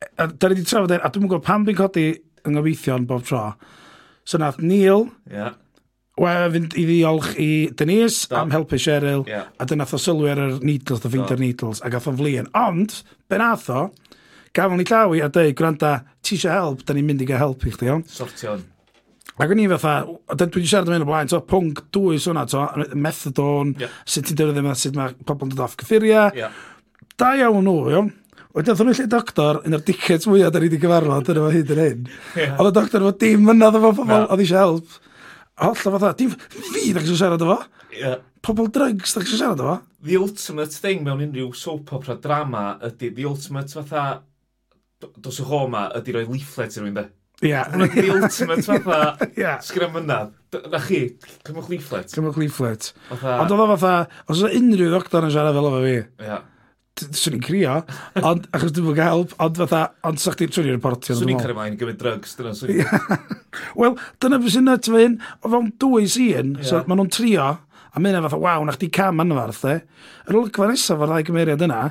e, 0.00 0.08
da 0.16 0.48
ni 0.48 0.56
wedi 0.56 0.64
trafod 0.64 0.94
e, 0.96 1.00
a 1.02 1.10
dwi'n 1.12 1.28
gwybod 1.28 1.44
pam 1.44 1.66
fi'n 1.68 1.76
codi 1.76 2.06
yng 2.46 2.56
ngobeithio'n 2.56 3.04
bob 3.10 3.26
tro. 3.28 3.42
So 4.24 4.40
nath 4.40 4.62
Neil, 4.64 5.10
yeah. 5.28 5.58
Wel, 6.18 6.48
fynd 6.50 6.74
i 6.74 6.82
ddiolch 6.88 7.36
i 7.38 7.50
Denise 7.78 8.26
da. 8.32 8.40
am 8.40 8.50
helpu 8.50 8.80
Cheryl, 8.80 9.22
yeah. 9.28 9.52
a 9.60 9.68
dyna 9.68 9.84
nath 9.84 9.94
o 9.94 10.00
sylwi 10.02 10.32
ar 10.32 10.40
yr 10.48 10.56
needles, 10.64 11.04
the 11.04 11.12
finger 11.12 11.38
needles, 11.38 11.84
a 11.84 11.92
gath 11.92 12.08
o'n 12.10 12.16
flin. 12.18 12.48
Ond, 12.58 12.96
be 13.30 13.38
nath 13.38 13.68
o, 13.70 13.84
gafon 14.56 14.80
ni 14.80 14.88
llawi 14.88 15.22
a 15.22 15.28
dweud, 15.30 15.54
gwranda, 15.60 15.92
ti 16.24 16.40
eisiau 16.40 16.56
help, 16.56 16.82
da 16.88 16.96
ni'n 16.96 17.06
mynd 17.06 17.22
i 17.22 17.28
gael 17.28 17.44
help 17.44 17.68
i 17.68 17.76
chdi, 17.76 17.92
iawn? 17.92 18.02
Sortion. 18.10 18.64
Ac 19.38 19.52
o'n 19.54 19.60
i 19.62 19.68
fatha, 19.70 19.92
dwi 20.32 20.48
wedi 20.56 20.70
siarad 20.70 20.88
am 20.90 20.96
hyn 20.96 21.04
o 21.04 21.08
blaen, 21.08 21.28
to, 21.30 21.38
pwnc 21.46 21.84
dwys 21.94 22.24
hwnna, 22.26 22.46
to, 22.50 22.62
methadone, 22.98 23.76
yeah. 23.78 23.98
sut 24.02 24.26
ti'n 24.26 24.38
dyrwydd 24.40 24.62
yma, 24.64 24.72
sut 24.78 24.96
mae 24.98 25.12
pobl 25.28 25.46
yn 25.46 25.52
dod 25.52 25.66
off 25.68 25.76
cyffuria. 25.78 26.24
Yeah. 26.34 26.56
Da 27.20 27.34
iawn 27.38 27.62
nhw, 27.66 27.76
iawn. 27.92 28.08
Wedyn 28.56 28.72
oedd 28.72 28.80
nhw'n 28.82 28.96
lle 28.98 29.06
doctor, 29.12 29.60
un 29.62 29.76
o'r 29.76 29.84
dickheads 29.86 30.26
mwyaf 30.26 30.50
da 30.50 30.58
ni 30.58 30.66
wedi 30.66 30.80
gyfarfod, 30.82 31.28
dyna 31.28 31.44
fo 31.44 31.52
hyd 31.54 31.70
yn 31.74 31.82
hyn. 31.84 32.08
Yeah. 32.32 32.56
Oedd 32.56 32.70
y 32.72 32.74
doctor 32.80 33.04
fo 33.04 33.12
dim 33.20 33.44
mynodd 33.46 33.78
efo 33.78 33.92
pobl, 34.00 34.24
oedd 34.24 34.42
eisiau 34.42 34.64
help. 34.64 34.96
Holl 35.62 35.76
o 35.76 35.92
fatha, 35.94 36.10
dim 36.18 36.32
fi 36.56 36.88
da 36.96 37.04
eisiau 37.04 37.20
siarad 37.20 37.44
efo. 37.46 37.58
Yeah. 37.94 38.24
Pobl 38.42 38.72
drugs 38.74 39.14
da 39.14 39.22
eisiau 39.22 39.42
siarad 39.44 39.62
efo. 39.62 39.76
The 40.08 40.18
ultimate 40.18 40.74
thing 40.82 41.04
mewn 41.06 41.22
unrhyw 41.28 41.52
soap 41.54 41.92
opera 41.94 42.18
drama 42.24 42.64
ydy, 42.88 43.12
the 43.14 43.28
ultimate 43.30 43.70
fatha, 43.76 44.08
dos 44.98 45.38
o 45.44 45.46
homa, 45.52 45.84
ydy 46.00 46.16
roi 46.16 46.26
leaflet 46.26 46.74
i 46.74 46.82
rwy'n 46.82 46.98
de. 46.98 47.06
Ia. 47.46 47.62
Hwna'n 47.70 47.92
the 47.94 48.10
ultimate 48.10 48.64
fatha 48.68 49.30
yeah. 49.38 49.58
sgrym 49.62 49.96
yna. 50.00 50.18
Na 50.72 50.80
chi, 50.82 51.04
cymwch 51.46 51.68
leaflet. 51.70 52.10
Cymwch 52.10 52.38
leaflet. 52.40 52.88
Ond 53.14 53.52
oedd 53.52 53.62
o 53.62 53.66
fatha, 53.76 53.92
os 54.26 54.40
oedd 54.42 54.56
unrhyw 54.58 54.90
ddoctor 54.90 55.26
yn 55.28 55.34
siarad 55.34 55.54
fel 55.54 55.68
efo 55.68 55.82
fi, 55.84 55.98
yeah. 56.24 56.40
swn 56.98 57.36
i'n 57.36 57.44
crio, 57.44 57.76
ond 58.24 58.48
achos 58.56 58.74
dwi'n 58.74 58.88
bod 58.88 59.02
help, 59.04 59.36
ond 59.44 59.60
fatha, 59.62 59.84
ond 60.08 60.18
sa'ch 60.22 60.40
ti'n 60.40 60.50
trwy'n 60.54 60.74
reportio. 60.74 61.14
Swn 61.20 61.30
i'n 61.34 61.38
cario 61.38 61.58
mai'n 61.60 61.78
gymryd 61.78 62.00
drugs, 62.00 62.34
dyna 62.40 62.56
swn 62.58 62.74
i'n... 62.74 63.28
Wel, 63.78 63.94
dyna 64.24 64.40
beth 64.42 64.56
sy'n 64.56 64.66
nut 64.66 64.90
fe 64.90 65.04
hyn, 65.04 65.14
o 65.44 65.52
fewn 65.52 65.70
dwy 65.84 66.08
sy'n, 66.10 66.56
un, 66.56 66.66
so 66.66 66.80
maen 66.88 67.02
nhw'n 67.04 67.12
trio, 67.14 67.46
a 67.94 68.02
mynd 68.02 68.18
fatha, 68.24 68.40
waw, 68.42 68.64
na 68.66 68.74
chdi 68.74 68.88
cam 68.98 69.22
anfarth, 69.22 69.62
e. 69.68 69.76
Yr 70.26 70.40
olygfa 70.40 70.66
nesaf 70.72 71.04
o'r 71.04 71.12
ddau 71.12 71.28
gymeriad 71.28 71.62
yna, 71.68 71.84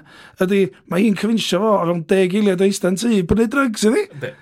ydy, 0.44 0.66
mae 0.92 1.06
hi'n 1.06 1.16
cyfinsio 1.22 1.62
fo 1.64 1.72
o 1.78 1.88
fewn 1.88 2.04
deg 2.12 2.36
eiliad 2.42 2.66
o 2.66 2.68
eistedd 2.68 2.92
yn 2.92 3.00
tŷ, 3.06 3.24
brynu 3.32 3.48
drugs 3.54 3.88
iddi. 3.88 4.04
Ynddi. 4.12 4.34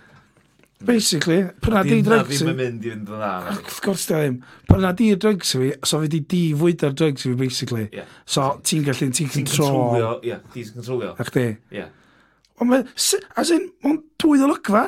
Basically, 0.85 1.39
pan 1.61 1.75
na 1.75 1.83
di 1.85 2.01
drugs 2.05 2.39
i... 2.39 2.39
ddim 2.39 2.51
yn 2.51 2.59
mynd 2.59 2.85
i 2.85 2.91
fynd 2.91 3.01
yn 3.01 3.05
dda. 3.09 3.31
Wrth 3.51 3.79
gwrs 3.85 4.07
di 4.09 4.17
ddim. 4.17 4.39
Pan 4.69 4.87
di 4.99 5.09
drugs 5.21 5.53
i 5.55 5.61
fi, 5.61 5.71
so 5.91 6.01
fi 6.03 6.11
di 6.15 6.21
di 6.33 6.41
fwyd 6.57 6.85
ar 6.87 6.97
drugs 6.97 7.25
i 7.25 7.31
fi, 7.31 7.37
basically. 7.39 7.87
Yeah. 7.93 8.11
So 8.25 8.49
ti'n 8.65 8.85
gallu, 8.87 9.09
ti'n 9.11 9.31
control. 9.33 9.79
controlio, 9.79 10.11
Ie, 10.25 10.39
ti'n 10.53 10.75
controlio. 10.77 11.15
Ac 11.21 11.33
di. 11.35 11.47
Ie. 11.75 11.87
Ond 12.61 12.71
mae, 12.71 12.85
as 12.85 13.51
in, 13.55 13.67
mae'n 13.83 13.99
dwy 14.21 14.39
ddolygfa. 14.41 14.85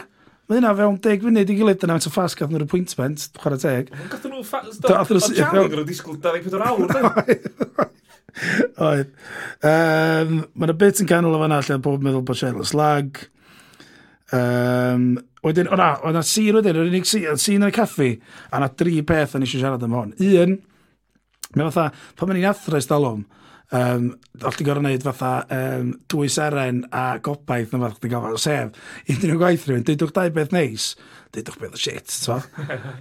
Mae 0.48 0.62
hynna 0.62 0.70
fewn 0.78 1.02
deg 1.04 1.26
munud 1.28 1.50
i 1.52 1.56
gilydd 1.58 1.82
yna, 1.84 1.98
mae'n 1.98 2.08
ffas 2.14 2.38
gath 2.40 2.54
nhw'r 2.54 2.64
appointment, 2.64 3.26
chwarae 3.36 3.60
teg. 3.60 3.90
Gath 4.14 4.28
nhw 4.30 4.46
ffas, 4.48 4.78
do, 4.80 4.94
gath 4.94 5.12
nhw'n 5.12 5.26
siarad 5.26 5.76
yn 5.76 5.88
disgwyl 5.90 6.22
24 6.24 6.64
awr, 6.70 7.90
Oedd. 8.88 9.14
Um, 9.66 10.34
Mae'n 10.54 10.74
y 10.74 10.76
bit 10.78 11.02
yn 11.02 11.10
canol 11.10 11.36
o 11.38 11.42
fanna 11.42 11.58
lle 11.66 11.80
bob 11.84 12.06
meddwl 12.06 12.24
bod 12.28 12.40
Charlotte 12.40 12.70
Slag. 12.70 13.24
Um, 14.36 15.16
Wedyn, 15.48 15.72
o'na, 15.72 15.94
o'na 16.08 16.24
sir 16.26 16.60
wedyn, 16.60 16.78
yr 16.78 16.92
unig 16.92 17.08
sir, 17.08 17.32
sir 17.40 17.58
yn 17.58 17.70
y 17.70 17.74
caffi, 17.76 18.12
a 18.52 18.62
na 18.62 18.70
dri 18.70 19.00
peth 19.08 19.38
yn 19.38 19.48
eisiau 19.48 19.64
siarad 19.64 19.86
am 19.88 19.96
hon. 19.96 20.14
Un, 20.28 20.58
mae 21.56 21.70
fatha, 21.72 21.90
pan 22.18 22.30
mae'n 22.30 22.42
i'n 22.42 22.50
athres 22.52 22.90
dalwm, 22.90 23.26
um, 23.76 24.08
allti 24.48 24.66
gorau 24.68 24.84
wneud 24.84 25.04
fatha 25.06 25.32
um, 25.54 25.92
dwy 26.12 26.30
seren 26.32 26.84
a 26.96 27.06
gobaith 27.24 27.74
na 27.74 27.82
fath 27.84 28.02
ti'n 28.02 28.14
gofod, 28.14 28.40
sef, 28.42 28.82
un 29.08 29.20
dyn 29.20 29.32
nhw'n 29.32 29.42
gwaith 29.42 29.68
rhywun, 29.68 29.86
deudwch 29.88 30.14
dau 30.16 30.34
beth 30.36 30.56
neis, 30.56 30.90
deudwch 31.36 31.60
beth 31.62 31.78
o 31.78 31.82
shit, 31.82 32.12
so. 32.24 32.40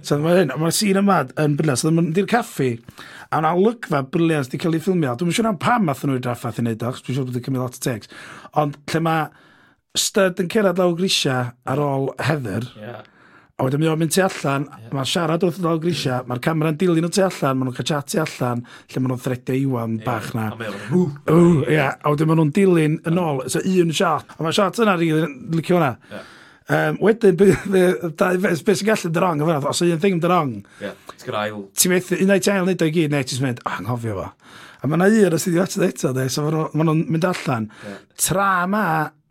so 0.05 0.19
mae 0.23 0.41
hyn, 0.41 0.53
mae'r 0.55 0.75
sîn 0.75 1.01
yma 1.03 1.23
yn 1.43 1.57
briliant, 1.59 1.81
so 1.83 1.91
di'r 1.91 2.29
caffi, 2.31 2.73
a 3.31 3.41
yna 3.41 3.55
olygfa 3.57 4.03
briliant 4.11 4.51
di 4.51 4.61
cael 4.61 4.77
ei 4.77 4.83
ffilmio, 4.83 5.15
dwi'n 5.19 5.35
siŵr 5.35 5.51
am 5.53 5.59
pam 5.61 5.87
math 5.87 6.05
nhw'n 6.05 6.23
draffaeth 6.23 6.61
i 6.61 6.65
wneud 6.65 6.87
o, 6.87 6.95
dwi'n 6.95 7.17
siŵr 7.17 7.27
bod 7.27 7.35
wedi 7.35 7.45
cymryd 7.47 7.65
lot 7.65 7.79
o 7.79 7.83
tegs, 7.87 8.15
ond 8.63 8.79
lle 8.91 9.03
mae 9.07 9.27
stud 9.97 10.41
yn 10.43 10.49
cerad 10.51 10.79
lawr 10.79 10.95
grisia 10.97 11.37
ar 11.65 11.81
ôl 11.81 12.09
heather, 12.19 12.67
yeah. 12.77 13.01
a 13.57 13.65
wedyn 13.65 13.81
mi 13.81 13.89
o'n 13.89 13.99
mynd 14.01 14.13
tu 14.13 14.21
allan, 14.25 14.67
yeah. 14.69 14.93
mae'n 14.93 15.09
siarad 15.09 15.45
wrth 15.47 15.59
lawr 15.63 15.81
grisia, 15.81 16.21
mae'r 16.29 16.41
camera'n 16.43 16.77
dilyn 16.77 17.07
o 17.07 17.11
tu 17.13 17.23
allan, 17.25 17.57
maen 17.57 17.69
nhw'n 17.69 17.77
cael 17.79 17.89
chat 17.91 18.11
tu 18.13 18.21
allan, 18.23 18.63
lle 18.91 19.01
maen 19.01 19.13
nhw'n 19.13 19.23
thredio 19.25 19.57
iwan 19.57 19.97
yeah. 19.97 20.05
bach 20.05 20.31
na. 20.37 20.49
A, 20.53 21.91
a 22.03 22.13
wedyn 22.13 22.31
maen 22.31 22.41
nhw'n 22.43 22.55
dilyn 22.57 22.97
yn 23.09 23.21
ôl, 23.21 23.45
so 23.49 23.63
un 23.63 23.93
shot, 23.95 24.35
a 24.37 24.41
mae'r 24.43 24.57
shot 24.59 24.81
yna 24.85 24.97
rili, 25.01 25.23
licio 25.55 25.79
hwnna. 25.79 25.93
Yeah. 26.11 26.33
Um, 26.67 26.97
wedyn, 26.99 27.37
beth 27.39 27.61
sy'n 27.63 28.87
gallu 28.89 29.09
dy 29.15 29.21
os 29.71 29.79
yw 29.85 29.93
un 29.95 30.01
thing 30.03 30.17
dy 30.19 30.27
rong, 30.27 30.55
ti'n 31.79 31.93
methu, 31.93 32.17
un 32.25 32.33
o'i 32.35 32.43
tael 32.43 32.67
nid 32.67 32.83
o'i 32.83 32.91
gyd, 32.91 33.13
neu 33.13 33.23
ti'n 33.23 33.45
mynd, 33.45 33.61
oh, 33.63 33.77
anghofio 33.79 34.17
fo. 34.17 34.25
A 34.81 34.87
mae 34.87 34.99
yna 34.99 35.27
un 35.27 35.35
os 35.37 35.47
ydi 35.49 35.61
atod 35.61 35.85
eto, 35.87 36.13
de, 36.15 36.27
so 36.29 36.45
maen 36.47 36.89
nhw'n 36.89 37.05
mynd 37.09 37.27
allan. 37.27 37.69
Yeah. 37.83 38.01
Tra 38.21 38.49
ma 38.69 38.83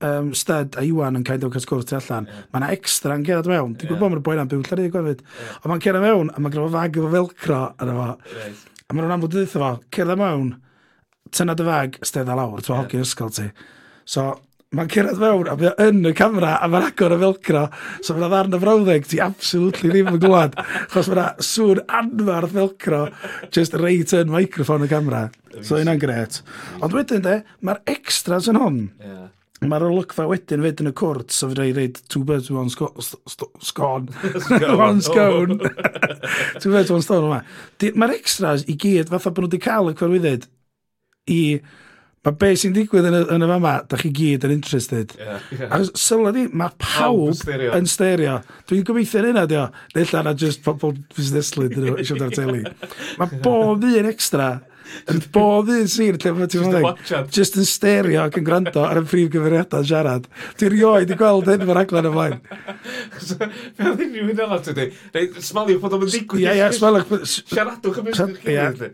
um, 0.06 0.32
Stud 0.36 0.78
a 0.78 0.84
Iwan 0.86 1.20
yn 1.20 1.26
cael 1.26 1.40
dewch 1.42 1.58
sgwrs 1.62 1.88
tu 1.88 1.98
allan, 1.98 2.28
yeah. 2.30 2.46
mae 2.52 2.62
yna 2.62 2.70
extra 2.74 3.16
yn 3.18 3.26
gerad 3.26 3.50
mewn. 3.50 3.76
Dwi'n 3.78 3.92
gwybod 3.92 4.02
bod 4.02 4.16
mae'r 4.16 4.24
boi'n 4.28 4.50
byw 4.52 4.64
llarig 4.66 4.94
gofyd. 4.94 5.22
Yeah. 5.22 5.58
Ond 5.62 5.72
mae'n 5.72 5.84
cerad 5.86 6.06
mewn, 6.06 6.32
a 6.32 6.42
mae'n 6.42 6.56
gyda 6.56 6.72
fag 6.74 7.00
efo 7.00 7.12
felcro 7.14 7.60
arno 7.76 7.98
fo. 8.00 8.08
Right. 8.40 8.64
A 8.86 8.94
maen 8.94 9.04
nhw'n 9.04 9.16
amlwg 9.18 9.34
dweud 9.36 9.52
fo, 9.52 9.70
cerad 9.94 10.22
mewn, 10.22 10.52
tynad 11.36 11.62
y 11.62 11.68
fag, 11.70 12.00
Sted 12.10 12.32
a 12.32 12.38
lawr, 12.38 12.62
ti'n 12.62 12.74
yeah. 12.74 12.82
hogi'r 12.82 13.06
ysgol 13.06 13.32
ti. 13.38 13.48
So, 14.06 14.28
mae'n 14.74 14.88
cyrraedd 14.90 15.20
mewn, 15.22 15.48
a 15.50 15.54
mae 15.58 15.70
yn 15.86 16.08
y 16.10 16.12
camera, 16.16 16.56
a 16.58 16.66
mae'n 16.70 16.88
agor 16.88 17.14
y 17.14 17.18
felcro, 17.20 17.62
so 18.02 18.16
mae'n 18.16 18.32
ddarn 18.32 18.56
y 18.56 18.60
frawddeg, 18.62 19.06
ti 19.06 19.20
absolutely 19.22 19.92
ddim 19.92 20.10
yn 20.10 20.18
gwlad, 20.24 20.56
chos 20.90 21.10
mae'n 21.12 21.38
sŵn 21.46 21.84
anfarth 21.86 22.56
felcro, 22.56 23.04
just 23.54 23.76
reit 23.78 24.14
yn 24.18 24.32
microphone 24.32 24.88
y 24.88 24.90
camera. 24.90 25.28
So 25.62 25.78
yna'n 25.80 26.02
gret. 26.02 26.42
Ond 26.82 26.96
wedyn 26.96 27.22
de, 27.24 27.38
mae'r 27.64 27.80
extras 27.94 28.50
yn 28.50 28.58
hon. 28.60 28.82
Yeah. 29.00 29.24
Mae'r 29.64 29.86
olygfa 29.86 30.26
wedyn 30.28 30.66
fyd 30.66 30.82
yn 30.82 30.90
y 30.90 30.94
cwrt, 30.98 31.30
so 31.32 31.48
fydda 31.48 31.70
i 31.70 31.72
reid 31.78 32.02
two 32.12 32.26
birds 32.28 32.50
with 32.50 32.58
one 32.58 32.68
scone. 32.68 34.10
one 34.82 35.00
scone. 35.00 35.56
two 36.60 36.74
birds 36.74 36.90
with 36.90 36.98
one 36.98 37.06
stone 37.06 37.30
yma. 37.30 37.40
Mae'r 37.94 38.18
extras 38.18 38.66
i 38.68 38.76
gyd, 38.76 39.08
fatha 39.14 39.32
bod 39.32 39.46
nhw 39.46 39.54
wedi 39.54 39.62
cael 39.64 39.94
y 39.94 39.96
cwerwyddyd 39.96 40.50
i 41.32 41.40
Mae 42.26 42.34
be 42.40 42.52
sy'n 42.58 42.74
digwydd 42.74 43.06
yn 43.06 43.14
y, 43.14 43.22
yn 43.36 43.46
y 43.46 43.48
fama, 43.52 43.72
da 43.86 43.98
chi 44.00 44.10
gyd 44.10 44.46
yn 44.48 44.56
interested. 44.56 45.12
Yeah, 45.14 45.42
yeah. 45.54 45.74
A 45.76 45.82
sylwad 45.94 46.38
i, 46.40 46.46
mae 46.50 46.74
pawb 46.82 47.36
stereo. 47.38 47.70
yn 47.78 47.86
stereo. 47.90 48.40
Dwi'n 48.66 48.86
gobeithio 48.88 49.22
yn 49.22 49.28
hynna, 49.30 49.44
dio. 49.50 49.68
Nella 49.94 50.24
na 50.26 50.32
just 50.34 50.64
pobl 50.66 50.96
busneslyd 51.14 51.76
yn 51.78 51.92
eisiau 51.94 52.18
dar 52.18 52.34
teli. 52.34 52.64
Mae 53.20 53.38
bob 53.44 53.86
un 53.86 54.10
extra 54.10 54.56
yn 55.10 55.22
bob 55.34 55.70
un 55.72 55.88
sy'n 55.90 56.18
lle 56.22 56.32
mae 56.36 56.50
ti'n 56.50 56.66
meddwl 56.70 57.24
just 57.34 57.56
yn 57.58 57.66
stereo 57.68 58.26
ac 58.26 58.38
yn 58.40 58.46
gwrando 58.46 58.84
ar 58.86 59.00
y 59.00 59.04
prif 59.08 59.32
gyfeiriadau 59.34 59.86
siarad 59.86 60.28
Dwi'n 60.60 60.72
rioed 60.74 61.10
i 61.10 61.18
gweld 61.18 61.50
hyn 61.50 61.64
fo'r 61.66 61.80
aglen 61.82 62.08
ymlaen 62.12 62.38
fe 63.26 63.48
oedd 63.88 64.04
unrhyw 64.06 64.30
un 64.30 64.44
yna 64.46 64.60
ti'n 64.62 64.78
dweud 64.78 65.40
smaliwch 65.48 65.82
bod 65.82 65.98
o'n 65.98 66.06
digwydd 66.06 66.44
Ie, 66.46 66.54
ie, 66.60 66.70
smaliwch. 66.78 67.36
siaradwch 67.50 68.00
am 68.02 68.12
ysgrifennu 68.12 68.92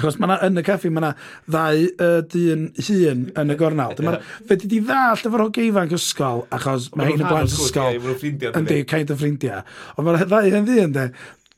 Cos 0.00 0.18
mae 0.18 0.38
yn 0.46 0.58
y 0.58 0.64
caffi, 0.66 0.90
mae 0.90 1.04
yna 1.04 1.12
ddau 1.50 1.84
uh, 1.92 2.18
dyn 2.32 2.66
hun 2.88 3.22
yn 3.40 3.54
y 3.54 3.58
gornal. 3.60 3.94
Dyma, 3.98 4.16
fe 4.48 4.58
di 4.64 4.80
ddallt 4.82 5.28
efo'r 5.28 5.46
hogei 5.46 5.70
ifanc 5.70 5.94
ysgol, 5.94 6.44
achos 6.54 6.90
mae 6.98 7.12
hyn 7.12 7.22
yn 7.22 7.30
blant 7.30 7.54
ysgol. 7.54 8.00
Yndi, 8.50 8.82
caid 8.90 9.14
o 9.14 9.18
ffrindiau. 9.18 9.62
Ond 9.94 10.08
mae'r 10.08 10.26
ddau 10.26 10.50
yn 10.50 10.66
ddyn, 10.68 10.94
de. 10.96 11.08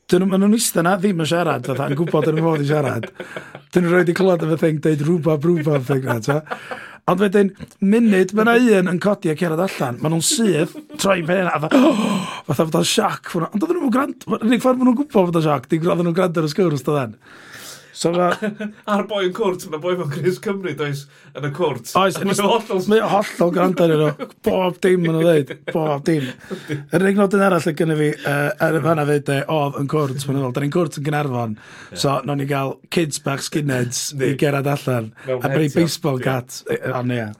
Dyn 0.06 0.22
nhw'n 0.22 0.38
nhw'n 0.38 0.52
eistedd 0.54 0.84
na 0.86 0.92
ddim 1.00 1.22
yn 1.24 1.26
siarad, 1.26 1.64
fatha, 1.66 1.88
yn 1.90 1.98
gwybod 1.98 2.28
yn 2.30 2.36
y 2.38 2.44
modd 2.44 2.60
i 2.62 2.68
siarad. 2.68 3.08
Dyn 3.74 3.82
nhw'n 3.82 3.96
rhoi 3.96 4.04
di 4.06 4.14
clywed 4.14 4.44
efo 4.46 4.58
thing, 4.60 4.76
deud 4.84 5.00
rhywbeth, 5.02 5.48
rhywbeth, 5.48 5.88
thing 5.88 6.06
na, 6.06 6.20
ta. 6.22 6.36
Ond 7.10 7.24
wedyn, 7.24 7.50
munud, 7.82 8.32
mae 8.34 8.44
yna 8.46 8.78
un 8.82 8.92
yn 8.92 9.00
codi 9.02 9.32
a 9.32 9.34
cerad 9.38 9.64
allan, 9.64 9.98
maen 10.02 10.14
nhw'n 10.14 10.24
sydd, 10.26 10.76
troi 10.98 11.20
pen 11.26 11.50
a 11.50 11.56
fatha, 11.64 11.82
oh, 11.90 12.06
fatha 12.48 12.68
fod 12.68 12.78
o'n 12.80 12.86
siac. 12.86 13.34
Ond 13.38 13.58
oedden 13.58 13.80
nhw'n 13.80 13.92
gwrando, 13.94 14.30
yn 14.38 14.46
unig 14.46 14.62
ffordd 14.62 14.78
maen 14.78 14.92
nhw'n 14.92 15.00
gwybod 15.00 15.28
fod 15.32 15.40
o'n 15.40 15.46
siac, 15.48 15.68
di 15.70 15.78
gwrando 15.82 16.06
nhw'n 16.06 16.16
gwrando 16.20 16.42
ar 16.42 16.48
y 16.48 16.50
sgwrs, 16.54 16.86
dydden. 16.86 17.18
So 17.96 18.12
ma... 18.12 18.28
A'r 18.92 19.06
boi 19.08 19.22
yn 19.30 19.34
cwrt, 19.36 19.64
mae 19.72 19.80
boi 19.80 19.94
mewn 19.96 20.10
Chris 20.12 20.36
Cymru, 20.44 20.74
does, 20.76 21.06
yn 21.32 21.46
y 21.48 21.50
cwrt. 21.56 21.94
Oes, 21.96 22.18
mae'n 22.28 22.42
hollol. 22.44 22.82
Mae'n 22.92 23.06
hollol 23.08 23.52
gwrando 23.54 23.86
ar 23.86 23.94
nhw. 23.94 24.26
Bob 24.44 24.76
dim 24.84 25.06
yn 25.08 25.16
o 25.16 25.22
ddeud, 25.24 25.52
bob 25.70 26.04
dim. 26.04 26.26
Yr 26.76 27.06
unig 27.06 27.16
nodyn 27.16 27.44
arall 27.46 27.70
y 27.70 27.74
gynnu 27.78 27.96
fi, 28.02 28.10
uh, 28.18 28.50
ar 28.66 28.76
y 28.76 28.82
fanna 28.84 29.06
fyd, 29.08 29.32
oedd 29.54 29.80
yn 29.80 29.88
cwrt, 29.94 30.26
mae'n 30.28 30.42
dweud, 30.42 30.54
Da 30.56 30.64
ni'n 30.64 30.74
cwrt 30.76 31.00
yn 31.00 31.06
Gynarfon, 31.08 31.56
so 31.96 32.18
no'n 32.28 32.40
ni 32.42 32.48
gael 32.48 32.76
kids 32.92 33.22
bach 33.24 33.44
skinheads 33.44 34.04
i 34.20 34.34
gerad 34.40 34.68
allan. 34.72 35.10
A 35.36 35.48
breu 35.48 35.72
baseball 35.72 36.20
cat. 36.22 36.60
O, 36.92 37.00
nea. 37.06 37.32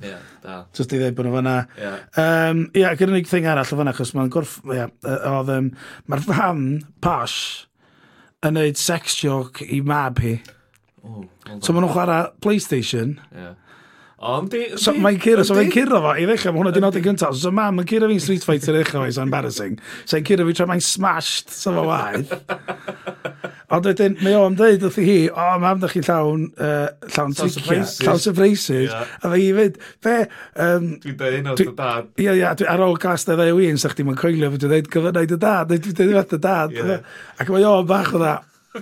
Just 0.77 0.93
i 0.93 1.01
ddweud 1.01 1.17
bod 1.17 1.29
nhw 1.29 1.37
fanna. 1.37 1.55
Ie, 1.77 1.95
um, 2.23 2.67
yeah, 2.77 2.97
gyda'r 2.97 3.17
unig 3.17 3.29
thing 3.29 3.49
arall 3.51 3.73
o 3.73 3.81
fanna, 3.81 3.97
chos 3.97 4.17
mae'n 4.17 4.33
gorff... 4.33 4.59
Yeah, 4.73 4.93
oedd... 5.05 5.53
Um, 5.53 5.73
Mae'r 6.07 6.23
fam, 6.29 6.61
Pash, 7.03 7.67
yn 8.49 8.59
neud 8.59 8.81
sex 8.81 9.19
joke 9.21 9.67
i 9.67 9.83
mab 9.85 10.21
hi. 10.25 10.39
Oh, 11.05 11.27
well 11.47 11.61
so 11.63 11.75
maen 11.75 11.87
nhw'n 11.87 11.95
chwarae 11.95 12.21
PlayStation. 12.43 13.17
Yeah. 13.35 13.55
Ond 14.27 14.49
di... 14.49 14.63
So 14.81 14.95
mae'n 14.97 15.19
curo, 15.21 15.45
so 15.45 15.55
mae'n 15.55 15.69
curo 15.73 16.01
fo, 16.01 16.15
i 16.17 16.25
ddechrau, 16.25 16.55
mae 16.55 16.63
hwnna 16.63 16.73
di 16.73 16.81
nodi 16.81 17.03
gyntaf. 17.05 17.37
So 17.37 17.53
mam 17.53 17.77
mae'n 17.77 17.89
curo 17.91 18.09
fi'n 18.09 18.23
Street 18.25 18.47
Fighter 18.49 18.73
i 18.73 18.81
ddechrau 18.81 19.05
fo, 19.05 19.11
so 19.13 19.27
embarrassing. 19.27 19.77
So 20.05 20.17
mae'n 20.17 20.29
curo 20.31 20.47
fi 20.49 20.57
tra 20.57 20.67
mae'n 20.71 20.85
smashed, 20.85 21.53
so 21.53 21.75
fo 21.77 21.85
waith. 21.91 22.33
Ond 23.75 23.87
wedyn, 23.89 24.15
mae 24.23 24.37
o'n 24.39 24.55
dweud 24.55 24.85
wrth 24.87 24.99
i 25.03 25.05
hi, 25.07 25.17
o, 25.27 25.35
oh, 25.43 25.57
mam, 25.59 25.81
da 25.83 25.89
chi 25.91 25.99
llawn, 26.07 26.45
uh, 26.63 26.87
llawn 27.11 27.33
tricia, 27.35 27.81
llawn 28.07 28.21
surprises. 28.23 28.93
Yeah. 28.93 29.15
A 29.19 29.31
fe 29.33 29.41
i 29.43 29.49
fyd, 29.57 29.79
fe... 30.07 30.17
Um, 30.63 30.93
dwi'n 31.03 31.17
dweud 31.19 31.35
hyn 31.35 31.51
o'r 31.51 31.63
dad. 31.81 32.13
Ie, 32.23 32.29
ie, 32.31 32.45
ar 32.47 32.83
ôl 32.87 32.95
glas 33.03 33.27
da 33.27 33.35
ddau 33.39 33.57
wyn, 33.59 33.81
sa'ch 33.83 33.97
ti'n 33.99 34.07
mynd 34.07 34.21
coelio, 34.21 34.53
fyd 34.53 34.63
dwi'n 34.63 34.75
dweud 34.75 34.91
gyfynnau 34.95 35.31
dy 35.33 35.39
dad, 35.43 35.73
dwi'n 35.73 35.97
dweud 35.99 36.15
fath 36.21 36.35
dy 36.37 36.39
dad. 36.45 36.77
Yeah. 36.77 37.17
Ac 37.43 37.51
mae 37.51 37.67
o'n 37.67 37.89
bach 37.91 38.13
o 38.15 38.21
dda, 38.23 38.35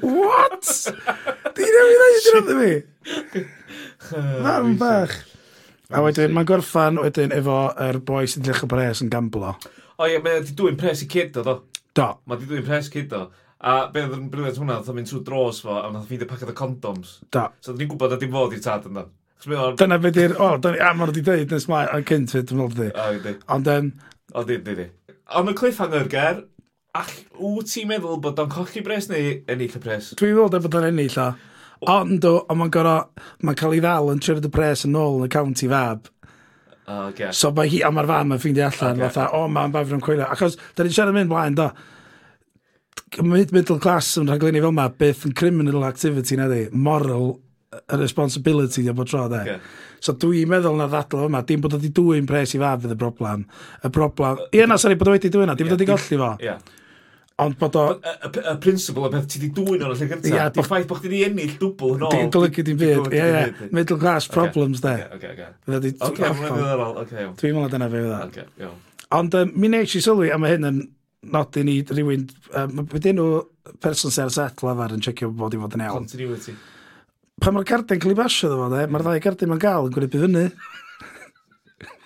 what? 0.03 0.73
Di 1.57 1.71
newid 1.71 2.03
dweud 2.03 2.29
yn 2.35 2.51
nhw 2.51 2.59
mi? 2.61 3.47
Mam 4.45 4.75
bach. 4.81 5.15
A 5.95 6.03
wedyn, 6.05 6.35
mae'n 6.35 6.49
gorffan 6.49 7.01
wedyn 7.01 7.33
efo 7.37 7.57
yr 7.87 8.01
boi 8.05 8.27
sy'n 8.29 8.45
ddechrau 8.45 8.69
bres 8.69 9.01
yn 9.05 9.09
gamblo. 9.13 9.55
O 9.97 10.09
ie, 10.11 10.19
mae 10.19 10.41
wedi 10.41 10.53
dwi'n 10.59 10.77
pres 10.81 11.05
i 11.05 11.09
cyd 11.09 11.41
o 11.41 11.47
ddo. 11.47 11.57
Do. 11.95 12.11
Mae 12.27 12.37
wedi 12.37 12.51
dwi'n 12.51 12.69
pres 12.69 12.93
cyd 12.93 13.13
o. 13.17 13.23
A 13.65 13.75
be 13.93 14.03
oedd 14.05 14.17
yn 14.19 14.31
briliant 14.33 14.59
hwnna, 14.61 14.79
oedd 14.81 14.89
o'n 14.93 14.99
mynd 14.99 15.09
trwy 15.09 15.23
dros 15.25 15.63
fo, 15.65 15.77
a 15.79 15.87
oedd 15.89 16.03
ffeindio 16.09 16.29
packet 16.29 16.51
o 16.53 16.57
condoms. 16.57 17.15
Da. 17.33 17.47
So 17.65 17.73
dwi'n 17.73 17.89
gwybod 17.93 18.13
na 18.13 18.19
dim 18.21 18.35
fod 18.35 18.57
i'r 18.57 18.65
tad 18.65 18.89
yna. 18.91 19.07
Dyna 19.45 19.99
beth 20.01 20.19
i'r... 20.21 20.35
o, 20.41 20.51
dyna, 20.61 20.81
a 20.85 20.91
ma'n 20.97 21.11
wedi 21.11 21.23
dweud 21.25 21.53
nes 21.53 21.67
mae, 21.71 21.89
yn 21.97 22.05
cynt 22.11 22.35
fyd, 22.35 22.51
dwi'n 22.51 22.61
meddwl 22.61 22.83
di. 22.83 22.91
O, 22.93 23.07
di. 23.25 23.33
Ond, 23.57 23.71
um... 23.73 23.89
O, 24.35 24.45
di, 24.49 24.59
di, 24.67 24.77
di. 24.81 24.87
Ond 25.41 25.53
y 25.53 25.57
cliffhanger, 25.57 26.11
ger, 26.13 26.43
all, 27.01 27.17
wyt 27.41 27.73
ti'n 27.73 27.89
meddwl 27.91 28.21
bod 28.25 28.45
o'n 28.45 28.53
colli 28.53 28.85
bres 28.85 29.09
neu 29.13 29.33
ennill 29.53 29.79
y 29.81 29.83
pres? 29.85 30.13
Dwi'n 30.21 30.37
meddwl 30.37 30.65
bod 30.67 30.79
o'n 30.81 30.89
ennill, 30.91 31.19
o. 31.25 31.31
Ond, 31.95 32.25
o, 32.29 32.35
ond 32.49 32.61
mae'n 32.61 32.73
gorau, 32.73 33.25
mae'n 33.45 33.59
cael 33.61 33.77
ei 33.77 33.83
ddal 33.85 34.13
yn 34.13 34.21
tryfod 34.25 34.49
y 34.49 34.53
pres 34.53 34.85
yn 34.89 35.01
ôl 35.01 35.19
yn 35.23 35.27
y 35.27 35.33
county 35.33 35.69
fab. 35.73 36.13
O, 36.85 37.01
ge. 37.17 37.33
So 37.37 37.51
mae 37.57 37.73
hi, 37.73 37.81
a 37.85 37.91
mae'r 37.93 38.09
fam 38.13 38.37
yn 38.37 38.41
ffeindio 38.41 38.69
allan, 38.69 39.01
okay. 39.01 39.09
fatha, 39.09 39.27
o, 39.37 39.49
mae'n 39.53 39.73
bafr 39.75 39.97
yn 39.97 40.05
coelio. 40.05 40.29
Achos, 40.33 40.57
da 40.77 40.85
ni'n 40.85 40.97
siarad 40.97 41.17
mynd 41.17 41.33
blaen, 41.33 41.57
do 41.59 41.69
mid 43.23 43.53
middle 43.55 43.79
class 43.83 44.17
yn 44.21 44.29
rhaglenni 44.31 44.63
fel 44.63 44.75
yma, 44.75 44.89
beth 44.99 45.25
yn 45.29 45.35
criminal 45.39 45.87
activity 45.87 46.39
na 46.39 46.49
di, 46.51 46.67
moral 46.73 47.35
a 47.89 47.99
responsibility 47.99 48.83
di 48.83 48.91
o 48.91 48.95
bod 48.95 49.11
tro 49.11 49.27
de. 49.29 49.43
Yeah. 49.47 49.59
So 50.05 50.15
dwi'n 50.21 50.51
meddwl 50.51 50.79
na 50.79 50.87
ddadl 50.91 51.27
yma, 51.29 51.43
dim 51.47 51.63
bod 51.65 51.77
wedi 51.79 51.91
dwy'n 51.95 52.27
pres 52.29 52.55
i 52.55 52.63
fad 52.63 52.83
fydd 52.85 52.95
y 52.95 53.01
broblem. 53.01 53.45
Y 53.83 53.91
broblem... 53.95 54.41
Ie 54.55 54.67
na, 54.69 54.79
sori, 54.81 54.99
bod 55.01 55.15
wedi 55.15 55.31
dwy'n 55.33 55.51
na, 55.51 55.59
dim 55.59 55.71
bod 55.71 55.79
wedi 55.79 55.89
golli 55.89 56.19
fo. 56.21 56.33
Yeah. 56.45 56.59
Ond 57.43 57.57
bod 57.59 57.79
o... 57.81 57.85
Y 57.99 58.57
principle 58.63 59.09
o 59.09 59.11
beth 59.11 59.31
ti 59.33 59.41
di 59.43 59.51
dwy'n 59.55 59.87
o'r 59.87 59.95
lle 59.95 60.11
gyntaf. 60.11 60.29
Yeah, 60.31 60.51
Mae'r 60.55 60.69
ffaith 60.69 60.91
bod 60.91 61.01
chdi 61.01 61.15
di 61.15 61.23
ennill 61.27 61.55
dwbl 61.59 61.97
yn 61.97 62.05
ôl. 62.07 62.13
Di'n 62.15 62.35
golygu 62.35 62.67
dim 62.69 62.79
byd. 62.79 63.09
Ie, 63.11 63.25
ie. 63.25 63.71
Middle 63.75 63.99
class 64.03 64.29
problems, 64.31 64.85
de. 64.85 64.95
Oce, 65.17 65.33
oce, 65.33 65.49
oce. 66.11 66.51
Oce, 67.03 67.25
Dwi'n 67.41 67.57
meddwl 67.57 67.73
dyna 67.73 67.89
fe 67.91 68.05
fydda. 68.05 68.69
Ond 69.19 69.39
mi 69.55 69.71
wnes 69.71 69.97
i 69.99 70.05
sylwi, 70.05 70.31
a 70.35 70.39
mae 70.39 70.55
hyn 70.55 70.69
yn 70.71 70.85
nodi 71.33 71.65
ni 71.67 71.81
rhywun, 71.89 72.29
um, 72.61 72.85
wedyn 72.93 73.19
nhw 73.19 73.43
person 73.83 74.13
sy'n 74.15 74.33
set 74.33 74.63
lafar 74.67 74.95
yn 74.97 75.05
checio 75.05 75.31
bod 75.33 75.57
i 75.57 75.61
fod 75.61 75.77
yn 75.79 75.85
iawn. 75.87 76.05
Continuity. 76.05 76.57
Pa 77.43 77.51
mae'r 77.51 77.67
garden 77.69 78.01
cael 78.03 78.15
ei 78.15 78.19
basio 78.19 78.51
ddefo, 78.53 78.71
de, 78.75 78.87
mae'r 78.93 79.07
ddau 79.07 79.25
garden 79.25 79.53
mae'n 79.53 79.65
gael 79.65 79.89
yn 79.89 79.97
gwneud 79.97 80.17
fyny. 80.21 80.47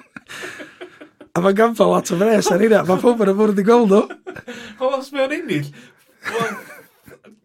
a 1.34 1.44
mae'n 1.44 1.58
gamfa 1.58 1.90
lot 1.90 2.14
o 2.14 2.18
fres 2.22 2.50
ar 2.54 2.64
hynna, 2.64 2.84
mae 2.88 3.02
pob 3.02 3.26
yn 3.26 3.34
y 3.34 3.36
bwrdd 3.42 3.62
i 3.62 3.66
gweld 3.68 3.94
nhw. 3.94 4.02
Wel, 4.78 4.98
os 4.98 5.12
mae'n 5.14 5.38
ennill, 5.40 5.70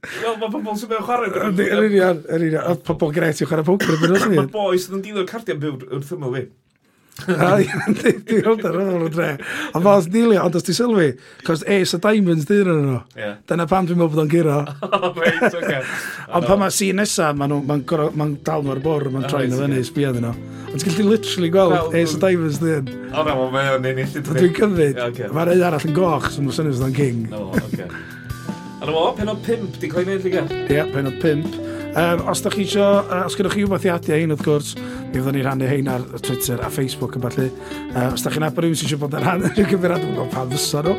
Wel, 0.04 0.36
mae 0.36 0.50
pobl 0.52 0.76
sy'n 0.76 0.90
mewn 0.92 1.06
chwarae. 1.08 1.30
Yn 1.48 1.60
union, 1.88 2.18
yn 2.28 2.44
union. 2.50 2.66
Oedd 2.74 2.82
pobl 2.88 3.14
gret 3.16 3.40
i'w 3.40 3.48
chwarae 3.48 3.66
poker. 3.68 3.96
Mae 4.34 4.50
boys 4.52 4.90
yn 4.92 5.02
dilio'r 5.06 5.28
cardiau 5.30 5.60
byw 5.62 5.78
wrth 5.96 6.12
ymwyl 6.18 6.36
fi. 6.36 6.44
Dwi'n 7.28 8.42
gweld 8.42 8.64
ar 8.66 8.78
ôl 8.82 9.06
o 9.06 9.10
dre. 9.14 9.28
fa 9.72 9.82
fel 9.84 10.08
dilio, 10.12 10.42
ond 10.44 10.56
os 10.58 10.66
ti 10.66 10.74
sylwi, 10.76 11.12
cos 11.46 11.62
Ace 11.70 11.96
a 11.96 12.00
Diamonds 12.02 12.48
dyn 12.50 12.68
nhw. 12.68 12.98
Yeah. 13.16 13.36
Dyna 13.48 13.68
pam 13.70 13.88
dwi'n 13.88 14.00
meddwl 14.02 14.16
bod 14.16 14.24
o'n 14.24 14.32
giro. 14.32 14.58
Ond 16.36 16.48
pan 16.50 16.60
mae 16.64 16.74
sîn 16.74 16.98
nesa, 17.00 17.30
mae'n 17.38 17.54
ma 17.70 17.78
ma 18.18 18.28
dal 18.46 18.66
nhw'r 18.66 18.82
bwr, 18.84 19.08
mae'n 19.14 19.30
troi 19.30 19.46
na 19.52 19.62
fyny, 19.62 19.84
sbio 19.88 20.14
ddyn 20.16 20.28
nhw. 20.28 20.34
Ond 20.72 20.82
ti'n 20.82 20.90
gallu 20.90 21.08
literally 21.12 21.52
gweld 21.54 21.98
Ace 22.02 22.18
a 22.18 22.24
Diamonds 22.26 22.60
dyn. 22.64 22.90
O 23.14 23.28
na, 23.28 23.38
mae 23.54 23.76
o'n 23.76 23.86
un 23.86 23.92
illi 23.94 24.08
dyn. 24.10 24.28
Dwi'n 24.34 24.58
cyfyd. 24.58 25.22
Mae'r 25.38 25.54
ei 25.54 25.68
arall 25.70 25.88
yn 25.88 25.96
goch, 25.98 26.32
sy'n 26.34 26.50
mwyn 26.50 26.58
syniad 26.60 26.82
o'n 26.90 26.98
king. 26.98 27.28
O, 27.38 27.46
oce. 27.62 27.88
Ar 28.84 28.90
y 28.92 28.98
mo, 28.98 29.06
penod 29.16 29.46
5, 29.46 29.78
di 29.80 29.94
coen 29.94 30.10
i'r 30.18 30.26
Ie, 30.28 30.82
penod 30.92 31.22
pimp. 31.24 31.63
Um, 31.94 32.28
os 32.28 32.42
da 32.42 32.50
chi 32.50 32.64
isio, 32.66 32.82
uh, 32.82 33.26
os 33.28 33.36
gennych 33.38 33.54
chi 33.54 33.66
wbeth 33.68 33.84
i 33.86 33.92
wybathiadau 33.92 34.16
ein 34.18 34.34
wrth 34.34 34.46
gwrs, 34.48 34.70
mi 35.12 35.20
fyddwn 35.20 35.36
ni 35.38 35.44
rhannu 35.46 35.68
hein 35.70 35.92
ar 35.94 36.06
Twitter 36.26 36.62
a 36.66 36.70
Facebook 36.74 37.20
yn 37.20 37.26
falle. 37.26 37.46
Uh, 37.92 38.08
os 38.16 38.26
da 38.26 38.32
chi'n 38.34 38.48
abod 38.48 38.66
rhywun 38.66 38.80
sy'n 38.80 38.90
eisiau 38.90 39.02
bod 39.04 39.14
yn 39.20 39.22
rhan 39.22 39.44
yn 39.46 39.54
gymryd, 39.54 39.70
gymeriad, 39.76 40.02
dwi'n 40.02 40.16
gwybod 40.18 40.34
pan 40.34 40.50
fysa 40.56 40.82
nhw. 40.88 40.96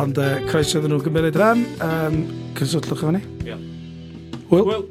Ond 0.00 0.18
uh, 0.18 0.32
croeso 0.48 0.80
iddyn 0.80 0.96
nhw 0.96 1.04
gymryd 1.06 1.38
rhan, 1.38 1.62
um, 1.86 2.18
cysylltwch 2.58 2.98
efo 2.98 3.14
ni. 3.14 3.22
Yeah. 3.46 3.62
Hwyl. 4.50 4.66
Hwyl. 4.66 4.84